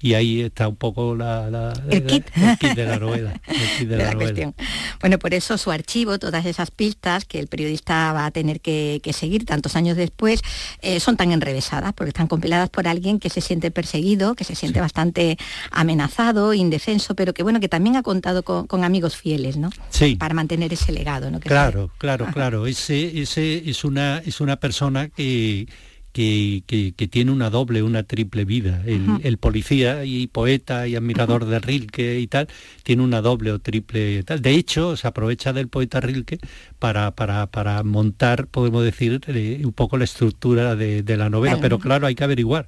[0.00, 2.24] Y ahí está un poco la, la- El la- kit.
[2.36, 3.40] el kit de la novela.
[3.48, 4.52] el kit de de la la novela.
[5.00, 9.00] Bueno, por eso su archivo, todas esas pistas que el periodista va a tener que,
[9.02, 10.40] que seguir tantos años después,
[10.82, 14.54] eh, son tan enrevesadas, porque están compiladas por alguien que se siente perseguido, que se
[14.54, 15.36] siente bastante
[15.70, 19.70] amenazado, indefenso, pero que bueno, que también ha contado con, con amigos fieles, ¿no?
[19.90, 20.16] Sí.
[20.16, 21.40] Para mantener ese legado, ¿no?
[21.40, 22.66] Que Claro, claro, claro.
[22.66, 25.66] Ese, ese es una es una persona que
[26.12, 28.82] que, que- que tiene una doble, una triple vida.
[28.86, 32.48] El, policía y poeta y admirador de Rilke y tal,
[32.82, 34.40] tiene una doble o triple tal.
[34.42, 36.38] De hecho, se aprovecha del poeta Rilke
[36.78, 41.56] para, para, para montar, podemos decir, eh, un poco la estructura de, de la novela.
[41.60, 42.66] Pero claro, hay que averiguar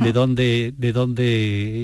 [0.00, 1.24] de dónde, de dónde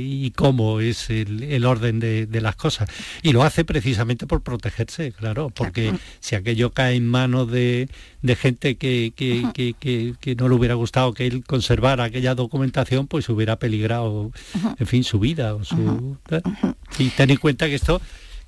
[0.03, 2.89] y cómo es el, el orden de, de las cosas.
[3.23, 7.89] Y lo hace precisamente por protegerse, claro, porque si aquello cae en manos de,
[8.23, 13.07] de gente que, que, que- que- no le hubiera gustado que él conservara aquella documentación,
[13.07, 14.33] pues hubiera peligrado,
[14.79, 16.17] en fin, su vida o su...
[16.99, 18.01] Y ten en cuenta que esto,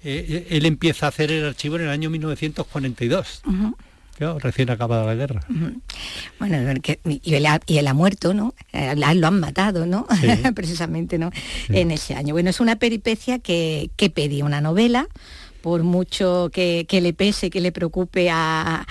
[0.03, 3.43] eh, él empieza a hacer el archivo en el año 1942.
[3.47, 3.77] Ujú.
[4.19, 5.41] Recién acabada la guerra.
[6.39, 8.55] Bueno, que- y él, ha, y él ha muerto, ¿no?
[8.73, 10.07] Eh, lo han matado, ¿no?
[10.21, 10.27] Sí.
[10.55, 11.31] Precisamente, ¿no?
[11.69, 12.35] En ese año.
[12.35, 15.07] Bueno, es una peripecia que, que pedía una novela
[15.63, 18.85] por mucho que, que le pese, que le preocupe a,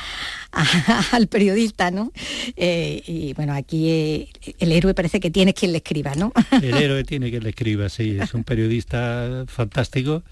[0.51, 2.11] a- al periodista, ¿no?
[2.55, 6.33] Eh, y bueno, aquí eh, el héroe parece que tiene quien le escriba, ¿no?
[6.51, 10.23] El héroe tiene que le escriba, sí, es un periodista fantástico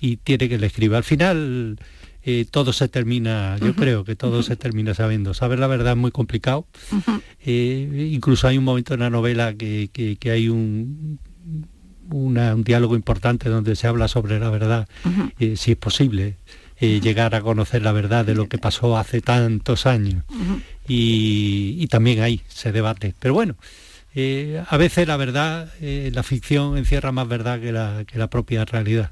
[0.00, 0.96] y tiene que le escriba.
[0.98, 1.78] Al final
[2.26, 5.34] eh, todo se termina, yo creo que todo se termina sabiendo.
[5.34, 6.66] Saber la verdad es muy complicado.
[7.44, 11.18] Eh, incluso hay un momento en la novela que, que- que hay un,
[12.10, 14.88] una- un diálogo importante donde se habla sobre la verdad,
[15.38, 16.36] eh, si es posible.
[16.80, 20.24] eh, llegar a conocer la verdad de lo que pasó hace tantos años
[20.88, 23.14] y, y también ahí se debate.
[23.20, 23.54] Pero bueno,
[24.16, 28.28] eh, a veces la verdad, eh, la ficción encierra más verdad que la, que la
[28.28, 29.10] propia realidad.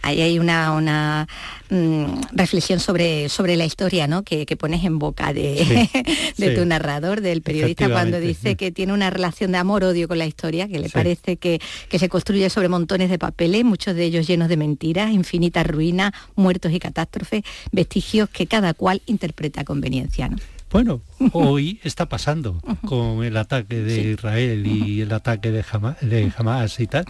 [0.00, 1.28] Ahí hay una, una
[1.68, 4.22] mm, reflexión sobre, sobre la historia ¿no?
[4.22, 5.88] que, que pones en boca de,
[6.38, 6.54] de sí.
[6.54, 10.66] tu narrador, del periodista, cuando dice que tiene una relación de amor-odio con la historia,
[10.66, 11.60] que le parece que,
[11.90, 16.12] que se construye sobre montones de papeles, muchos de ellos llenos de mentiras, infinitas ruinas,
[16.36, 20.28] muertos y catástrofes, vestigios que cada cual interpreta a conveniencia.
[20.28, 20.38] ¿no?
[20.70, 21.00] Bueno,
[21.32, 26.80] hoy está pasando con el ataque de Israel y el ataque de Hamas, de Hamas
[26.80, 27.04] y tal,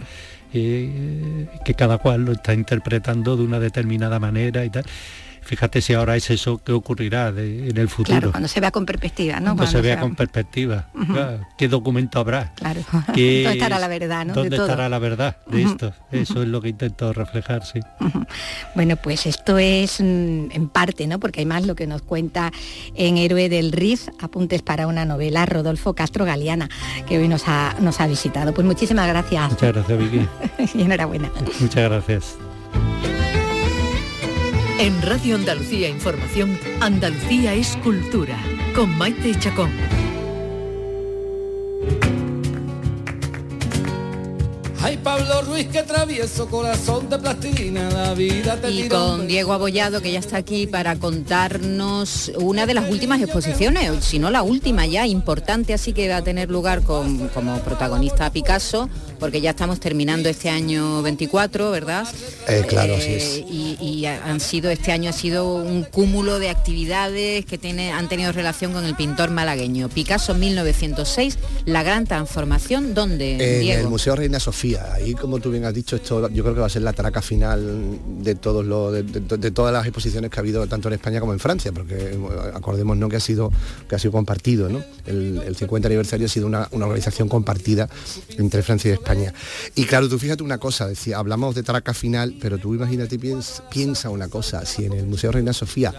[0.53, 4.85] eh, que cada cual lo está interpretando de una determinada manera y tal.
[5.47, 8.17] Fíjate si ahora es eso que ocurrirá de- en el futuro.
[8.19, 9.55] Claro, cuando se vea con perspectiva, ¿no?
[9.55, 10.87] Cuando se vea con perspectiva.
[11.11, 12.51] Claro, ¿Qué documento habrá?
[12.55, 12.81] Claro.
[13.15, 14.33] ¿Qué ¿Dónde estará es- la verdad, no?
[14.33, 14.65] De ¿Dónde todo.
[14.67, 15.93] estará la verdad de esto?
[16.11, 17.79] Eso es lo que intento reflejar, sí.
[18.75, 21.17] Bueno, pues esto es mm, en parte, ¿no?
[21.19, 22.51] Porque hay más lo que nos cuenta
[22.95, 26.67] en Héroe del Riff, apuntes para una novela, Rodolfo Castro Galeana,
[27.07, 28.53] que hoy nos ha, nos ha visitado.
[28.53, 30.27] Pues muchísimas gracias Muchas gracias, Vicky.
[30.77, 31.31] y enhorabuena.
[31.61, 32.35] Muchas gracias.
[34.79, 38.37] En Radio Andalucía Información, Andalucía es cultura,
[38.75, 39.71] con Maite Chacón.
[44.83, 50.01] Ay, Pablo Ruiz, que travieso, corazón de plastilina, la vida te Y con Diego Abollado,
[50.01, 54.85] que ya está aquí para contarnos una de las últimas exposiciones, si no la última
[54.85, 58.87] ya, importante, así que va a tener lugar con- como protagonista Picasso,
[59.19, 62.07] porque ya estamos terminando este año 24, ¿verdad?
[62.47, 63.37] Eh, claro, así es.
[63.49, 67.91] Y, y ha- han sido, este año ha sido un cúmulo de actividades que tiene,
[67.91, 69.89] han tenido relación con el pintor malagueño.
[69.89, 73.81] Picasso 1906, la gran transformación, donde En Diego?
[73.81, 76.67] el Museo Reina Sofía, ahí como tú bien has dicho, esto yo creo que va
[76.67, 80.39] a ser la traca final de todos los de, de- de todas las exposiciones que
[80.39, 82.17] ha habido tanto en España como en Francia, porque eh,
[82.53, 83.51] acordémonos que ha sido
[83.89, 84.81] que ha sido compartido, ¿no?
[85.05, 87.89] El, el 50 aniversario ha sido una, una organización compartida
[88.37, 89.06] entre Francia y España.
[89.75, 93.67] Y claro, tú fíjate una cosa, decía, hablamos de traca final, pero tú imagínate, piensa,
[93.69, 95.93] piensa una cosa, si en el Museo Reina Sofía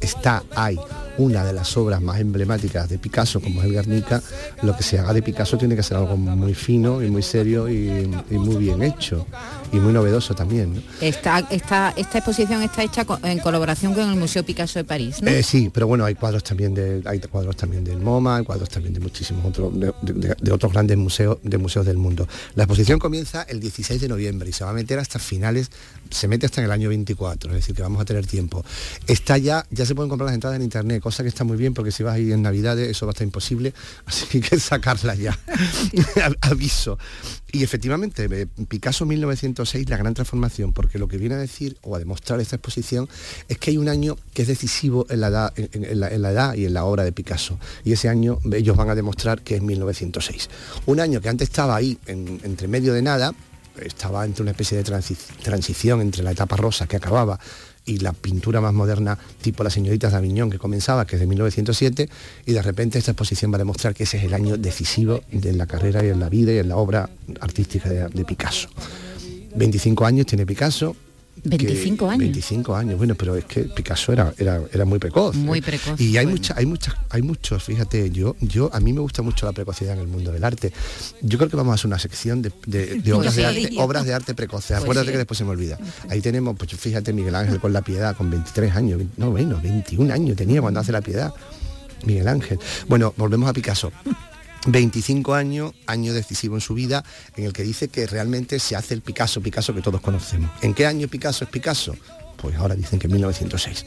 [0.00, 0.78] está hay
[1.18, 4.22] una de las obras más emblemáticas de Picasso como es el Guernica,
[4.62, 7.68] lo que se haga de Picasso tiene que ser algo muy fino y muy serio
[7.68, 9.26] y, y muy bien hecho
[9.72, 10.74] y muy novedoso también.
[10.74, 10.82] ¿no?
[11.00, 15.30] Esta, esta, esta exposición está hecha en colaboración con el Museo Picasso de París, ¿no?
[15.30, 18.68] Eh, sí, pero bueno, hay cuadros también de, hay cuadros también del MoMA, hay cuadros
[18.68, 22.28] también de muchísimos otros, de, de- de otros grandes museos, de museos del mundo.
[22.54, 25.70] La exposición comienza el 16 de noviembre y se va a meter hasta finales,
[26.10, 28.64] se mete hasta en el año 24, es decir, que vamos a tener tiempo.
[29.06, 31.72] Está ya, ya se pueden comprar las entradas en internet, cosa que está muy bien
[31.74, 33.72] porque si vas a ir en Navidades eso va a estar imposible,
[34.06, 35.38] así que sacarla ya.
[36.42, 36.98] Aviso.
[37.54, 39.04] Y efectivamente, eh, Picasso
[39.62, 43.08] 1906, la gran transformación, porque lo que viene a decir o a demostrar esta exposición
[43.48, 46.64] es que hay un año que es decisivo en la edad, en- la, edad y
[46.66, 47.58] en la obra de Picasso.
[47.84, 50.48] Y ese año ellos van a demostrar que es 1906.
[50.86, 53.32] Un año que antes estaba ahí, en- entre medio de nada,
[53.80, 57.38] estaba entre una especie de transi- transición entre la etapa rosa que acababa
[57.84, 61.26] y la pintura más moderna tipo Las señoritas de Aviñón que comenzaba, que es de
[61.26, 62.08] 1907,
[62.46, 65.52] y de repente esta exposición va a demostrar que ese es el año decisivo de
[65.54, 67.10] la carrera y en la vida y en la obra
[67.40, 68.68] artística de Picasso.
[69.54, 70.94] 25 años tiene Picasso.
[71.42, 72.18] que- 25 años.
[72.20, 75.34] 25 años, bueno, pero es que Picasso era, era, era muy precoz.
[75.34, 75.62] Muy ¿eh?
[75.62, 76.30] precoz, Y hay bueno.
[76.32, 79.94] mucha, hay muchas, hay muchos, fíjate, yo, yo, a mí me gusta mucho la precocidad
[79.94, 80.72] en el mundo del arte.
[81.22, 83.64] Yo creo que vamos a hacer una sección de, de- de Pues obras, de sí.
[83.64, 84.68] arte, obras de arte precoces.
[84.72, 85.12] Pues Acuérdate sí.
[85.12, 85.78] que después se me olvida.
[86.10, 90.12] Ahí tenemos, pues fíjate, Miguel Ángel con la piedad, con 23 años, no, bueno, 21
[90.12, 91.32] años tenía cuando hace la piedad.
[92.04, 92.58] Miguel Ángel.
[92.88, 93.90] Bueno, volvemos a Picasso.
[94.66, 97.04] 25 años, año decisivo en su vida,
[97.36, 100.50] en el que dice que realmente se hace el Picasso, Picasso que todos conocemos.
[100.62, 101.96] ¿En qué año Picasso es Picasso?
[102.42, 103.86] Pues ahora dicen que en 1906.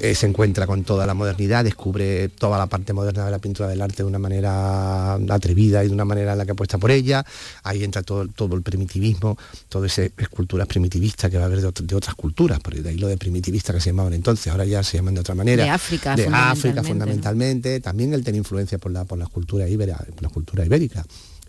[0.00, 3.68] Eh, se encuentra con toda la modernidad, descubre toda la parte moderna de la pintura
[3.68, 6.90] del arte de una manera atrevida y de una manera en la que apuesta por
[6.90, 7.24] ella.
[7.62, 9.36] Ahí entra todo, todo el primitivismo,
[9.68, 12.88] todas esas esculturas primitivistas que va a haber de, ot- de otras culturas, porque de
[12.88, 15.62] ahí lo de primitivista que se llamaban entonces, ahora ya se llaman de otra manera.
[15.64, 16.88] De África, De África fundamentalmente, ¿no?
[16.88, 17.80] fundamentalmente.
[17.80, 21.04] También él tiene influencia por la, por la cultura ibera, por la cultura ibérica.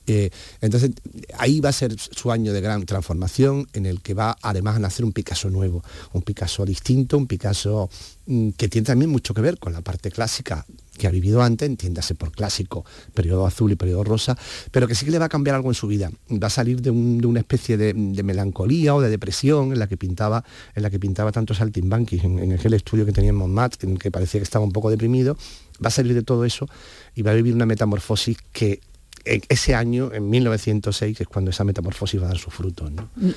[0.07, 0.29] Eh,
[0.61, 0.91] entonces,
[1.37, 4.79] ahí va a ser su año de gran transformación en el que va además a
[4.79, 5.83] nacer un Picasso nuevo,
[6.13, 7.89] un Picasso distinto, un Picasso
[8.25, 10.65] mm, que tiene también mucho que ver con la parte clásica
[10.97, 14.37] que ha vivido antes, entiéndase por clásico, periodo azul y periodo rosa,
[14.71, 16.11] pero que sí que le va a cambiar algo en su vida.
[16.31, 17.93] Va a salir de, una especie de,
[18.23, 20.43] melancolía o de depresión en la que pintaba,
[20.75, 23.93] en la que pintaba tantos saltimbanquis en, en aquel estudio que tenía en Montmartre, en
[23.95, 25.35] el que parecía que estaba un poco deprimido.
[25.83, 26.67] Va a salir de todo eso
[27.15, 28.79] y va a vivir una metamorfosis que
[29.25, 32.89] ese año, en 1906, es cuando esa metamorfosis va a dar su fruto.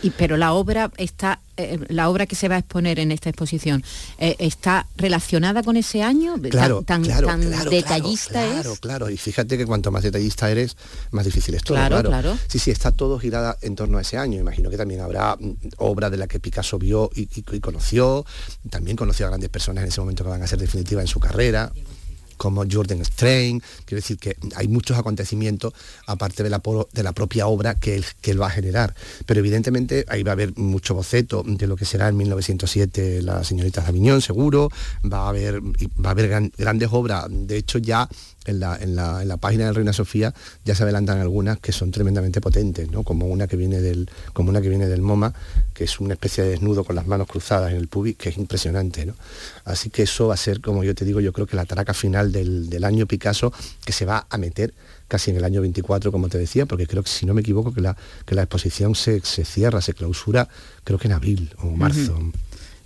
[0.03, 3.31] Y, pero la obra está, eh, la obra que se va a exponer en esta
[3.31, 3.85] exposición,
[4.19, 6.35] eh, ¿está relacionada con ese año?
[6.51, 8.81] Claro, tan, claro, tan claro, detallista claro, es.
[8.81, 10.77] Claro, y fíjate que cuanto más detallista eres,
[11.13, 11.77] más difícil es todo.
[11.77, 12.37] Claro, claro.
[12.49, 14.41] Sí, sí, está todo girada en torno a ese año.
[14.41, 18.27] Imagino que también habrá mm, obra de la que Picasso vio y, y conoció.
[18.71, 21.21] También conoció a grandes personas en ese momento que van a ser definitivas en su
[21.21, 21.73] carrera
[22.37, 25.73] como Jordan Strain, quiero decir que hay muchos acontecimientos
[26.07, 26.63] aparte de la,
[26.93, 28.95] de la propia obra que él, que él va a generar,
[29.27, 33.45] pero evidentemente ahí va a haber mucho boceto de lo que será en 1907 la
[33.45, 34.71] señorita Davignon, seguro,
[35.05, 38.09] va a haber, va a haber grandes obras, de hecho ya
[38.47, 40.35] en la, página de Reina Sofía
[40.65, 43.03] ya se adelantan algunas que son tremendamente potentes, ¿no?
[43.03, 45.35] como, una que viene del, como una que viene del MoMA,
[45.75, 48.39] que es una especie de desnudo con las manos cruzadas en el pubis, que es
[48.39, 49.07] impresionante.
[49.07, 49.15] ¿no?
[49.65, 51.95] Así que eso va a ser, como yo te digo, yo creo que la taraca
[51.95, 53.53] final del, año Picasso,
[53.85, 54.73] que se va a meter
[55.09, 57.73] casi en el año 24, como te decía, porque creo que si no me equivoco
[57.73, 60.49] que la, que la exposición se, cierra, se clausura,
[60.85, 62.19] creo que en abril o marzo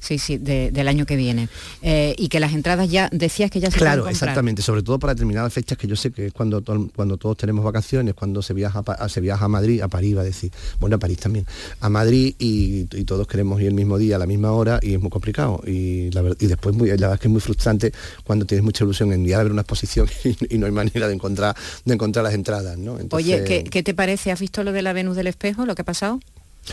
[0.00, 1.48] sí, sí, del año que viene.
[1.82, 5.14] Eh, y que las entradas ya, decías que ya se Claro, exactamente, sobre todo para
[5.14, 6.62] determinadas fechas que yo sé que es cuando,
[6.94, 10.22] cuando todos tenemos vacaciones, cuando se viaja, a, se viaja a Madrid, a París va
[10.22, 11.46] a decir, bueno, a París también,
[11.80, 15.00] a Madrid y, todos queremos ir el mismo día, a la misma hora y es
[15.00, 15.62] muy complicado.
[15.66, 17.92] Y, la, y después muy, la verdad es que es muy frustrante
[18.24, 20.08] cuando tienes mucha ilusión en ir a ver una exposición
[20.50, 22.78] y, no hay manera de encontrar, de encontrar las entradas.
[22.78, 22.98] ¿no?
[23.10, 24.30] Oye, ¿qué, ¿qué te parece?
[24.30, 26.20] ¿Has visto lo de la Venus del espejo, lo que ha pasado?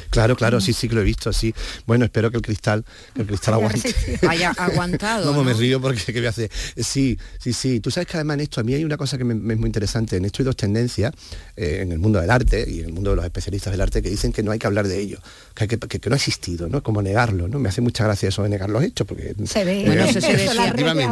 [0.09, 1.53] Claro, claro, sí, sí que lo he visto, sí.
[1.85, 3.93] Bueno, espero que el cristal, que el cristal aguante.
[4.27, 5.33] Haya aguantado.
[5.33, 6.49] no, me río porque ¿qué me hace?
[6.77, 7.79] Sí, sí, sí.
[7.79, 9.67] Tú sabes que además en esto, a mí hay una cosa que me, es muy
[9.67, 10.17] interesante.
[10.17, 11.13] En esto hay dos tendencias
[11.55, 14.01] eh, en el mundo del arte y en el mundo de los especialistas del arte
[14.01, 15.19] que dicen que no hay que hablar de ello,
[15.55, 16.83] que, que, no ha existido, ¿no?
[16.83, 17.59] Como negarlo, ¿no?
[17.59, 19.35] Me hace mucha gracia eso de negar los hechos, porque...
[19.45, 19.83] Se ve.
[19.85, 20.37] bueno, eso se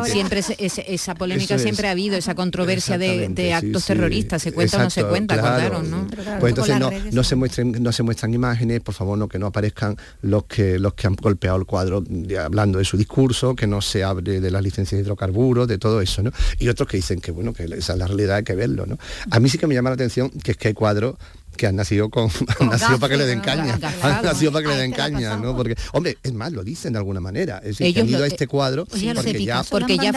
[0.05, 0.41] siempre.
[0.87, 5.03] esa polémica siempre ha habido, esa controversia de, actos terroristas, ¿se cuenta o no se
[5.03, 5.37] cuenta?
[5.37, 6.07] Claro, ¿no?
[6.39, 9.47] pues entonces no, no, se muestren, no se muestran imágenes, por favor, no que no
[9.47, 12.03] aparezcan los que, los que han golpeado el cuadro
[12.39, 16.01] hablando de su discurso, que no se hable de las licencias de hidrocarburos, de todo
[16.01, 16.31] eso, ¿no?
[16.59, 18.97] Y otros que dicen que bueno, que esa es la realidad, hay que verlo, ¿no?
[19.31, 21.15] A mí sí que me llama la atención que es que hay cuadros
[21.55, 24.69] que han nacido con, han nacido para que le den caña han nacido para que
[24.69, 27.57] le den caña no porque hombre es más lo dicen de alguna manera.
[27.59, 30.11] Es decir, que han ido a este cuadro porque ya porque ya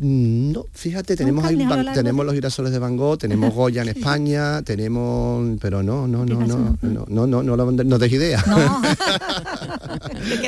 [0.00, 1.56] No, fíjate, tenemos ahí,
[1.94, 6.40] tenemos los girasoles de Van Gogh, tenemos Goya en España, tenemos, pero no, no, no,
[6.40, 8.42] no, no, no, no, no, no, no des idea.
[8.46, 8.56] No,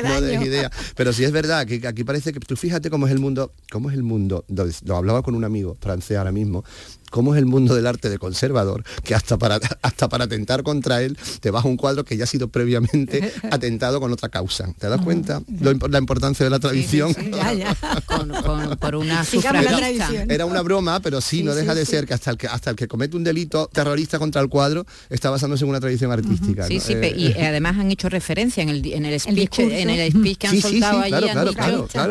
[0.03, 0.71] no des idea.
[0.95, 3.89] Pero sí es verdad que aquí parece que tú fíjate cómo es el mundo, cómo
[3.89, 4.45] es el mundo.
[4.85, 6.63] Lo hablaba con un amigo francés ahora mismo
[7.11, 11.03] cómo es el mundo del arte de conservador, que hasta para, hasta para atentar contra
[11.03, 14.73] él te vas a un cuadro que ya ha sido previamente atentado con otra causa.
[14.79, 17.13] ¿Te das cuenta la importancia de la tradición?
[17.31, 17.77] ya, ya.
[18.79, 19.23] por una
[20.29, 22.75] era, una broma, pero sí, no deja de ser que hasta el que hasta el
[22.75, 26.65] que comete un delito terrorista contra el cuadro está basándose en una tradición artística.
[26.65, 30.11] Sí, sí, y eh, además han hecho referencia en el, en el speech, en el
[30.11, 31.27] speech que han soltado allí,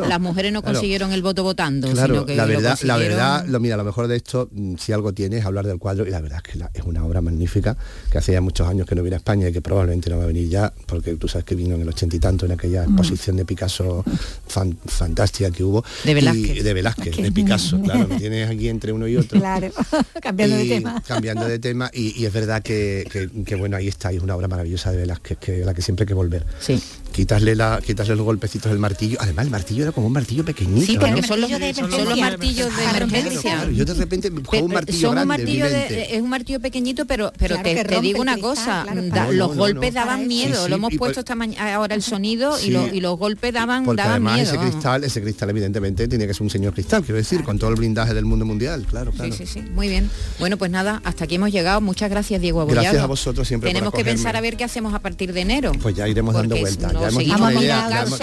[0.09, 3.77] las mujeres no consiguieron el voto votando, sino que la verdad, la verdad, lo mira,
[3.77, 6.43] lo mejor de esto, mm, si algo tiene es hablar del cuadro y la verdad
[6.45, 7.77] es que es una obra magnífica
[8.11, 10.25] que hace ya muchos años que no viene a España y que probablemente no va
[10.25, 12.83] a venir ya, porque tú sabes que vino en el ochenta y tanto en aquella
[12.83, 14.05] exposición de Picasso
[14.49, 15.85] fantástica que hubo.
[16.03, 16.65] De Velázquez.
[16.65, 19.39] de Velázquez, de Picasso, claro, me tienes aquí entre uno y otro.
[19.39, 19.71] Claro,
[20.21, 21.03] cambiando de tema.
[21.07, 24.99] Cambiando de tema y, es verdad que, bueno, ahí está, es una obra maravillosa de
[24.99, 26.45] Velázquez, que la que siempre hay que volver.
[26.59, 26.83] Sí.
[27.13, 29.19] Quitarle, la, quitarle los golpecitos del martillo.
[29.21, 30.87] Además, el martillo era como un martillo pequeñito.
[30.87, 33.71] Sí, porque son, los, martillos de emergencia.
[33.71, 38.01] yo de repente juego un martillo grande, martillo es un martillo pequeñito, pero, pero te,
[38.01, 38.87] digo una cosa,
[39.33, 40.69] los golpes daban miedo.
[40.69, 44.35] Lo hemos puesto esta mañana ahora el sonido y, los golpes daban, porque daban además
[44.35, 44.53] miedo.
[44.53, 47.71] Ese cristal, ese cristal evidentemente tiene que ser un señor cristal, quiero decir, con todo
[47.71, 49.33] el blindaje del mundo mundial, claro, claro.
[49.33, 50.11] Sí, sí, sí, muy bien.
[50.39, 51.81] Bueno, pues nada, hasta aquí hemos llegado.
[51.81, 52.83] Muchas gracias, Diego Abollado.
[52.83, 55.73] Gracias a vosotros siempre Tenemos que pensar a ver qué hacemos a partir de enero.
[55.81, 56.93] Pues ya iremos dando vueltas.
[56.93, 58.21] ya hemos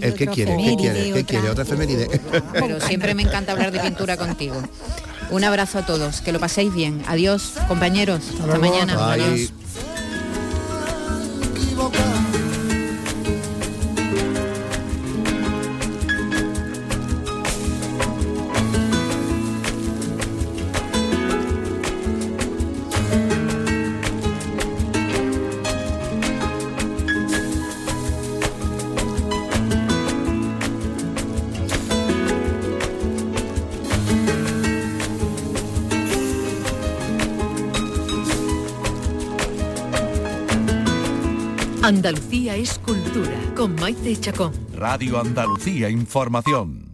[0.00, 1.12] el que quiere, ¿qué quiere?
[1.12, 1.50] ¿Qué quiere?
[1.50, 2.08] Otra efeméride.
[2.52, 4.62] Pero siempre me encanta hablar de pintura contigo.
[5.30, 7.02] Un abrazo a todos, que lo paséis bien.
[7.06, 8.22] Adiós, compañeros.
[8.40, 9.12] Hasta mañana.
[9.12, 9.52] Adiós.
[42.68, 44.52] Andalucía es cultura con Maite Chacón.
[44.74, 46.87] Radio Andalucía Información.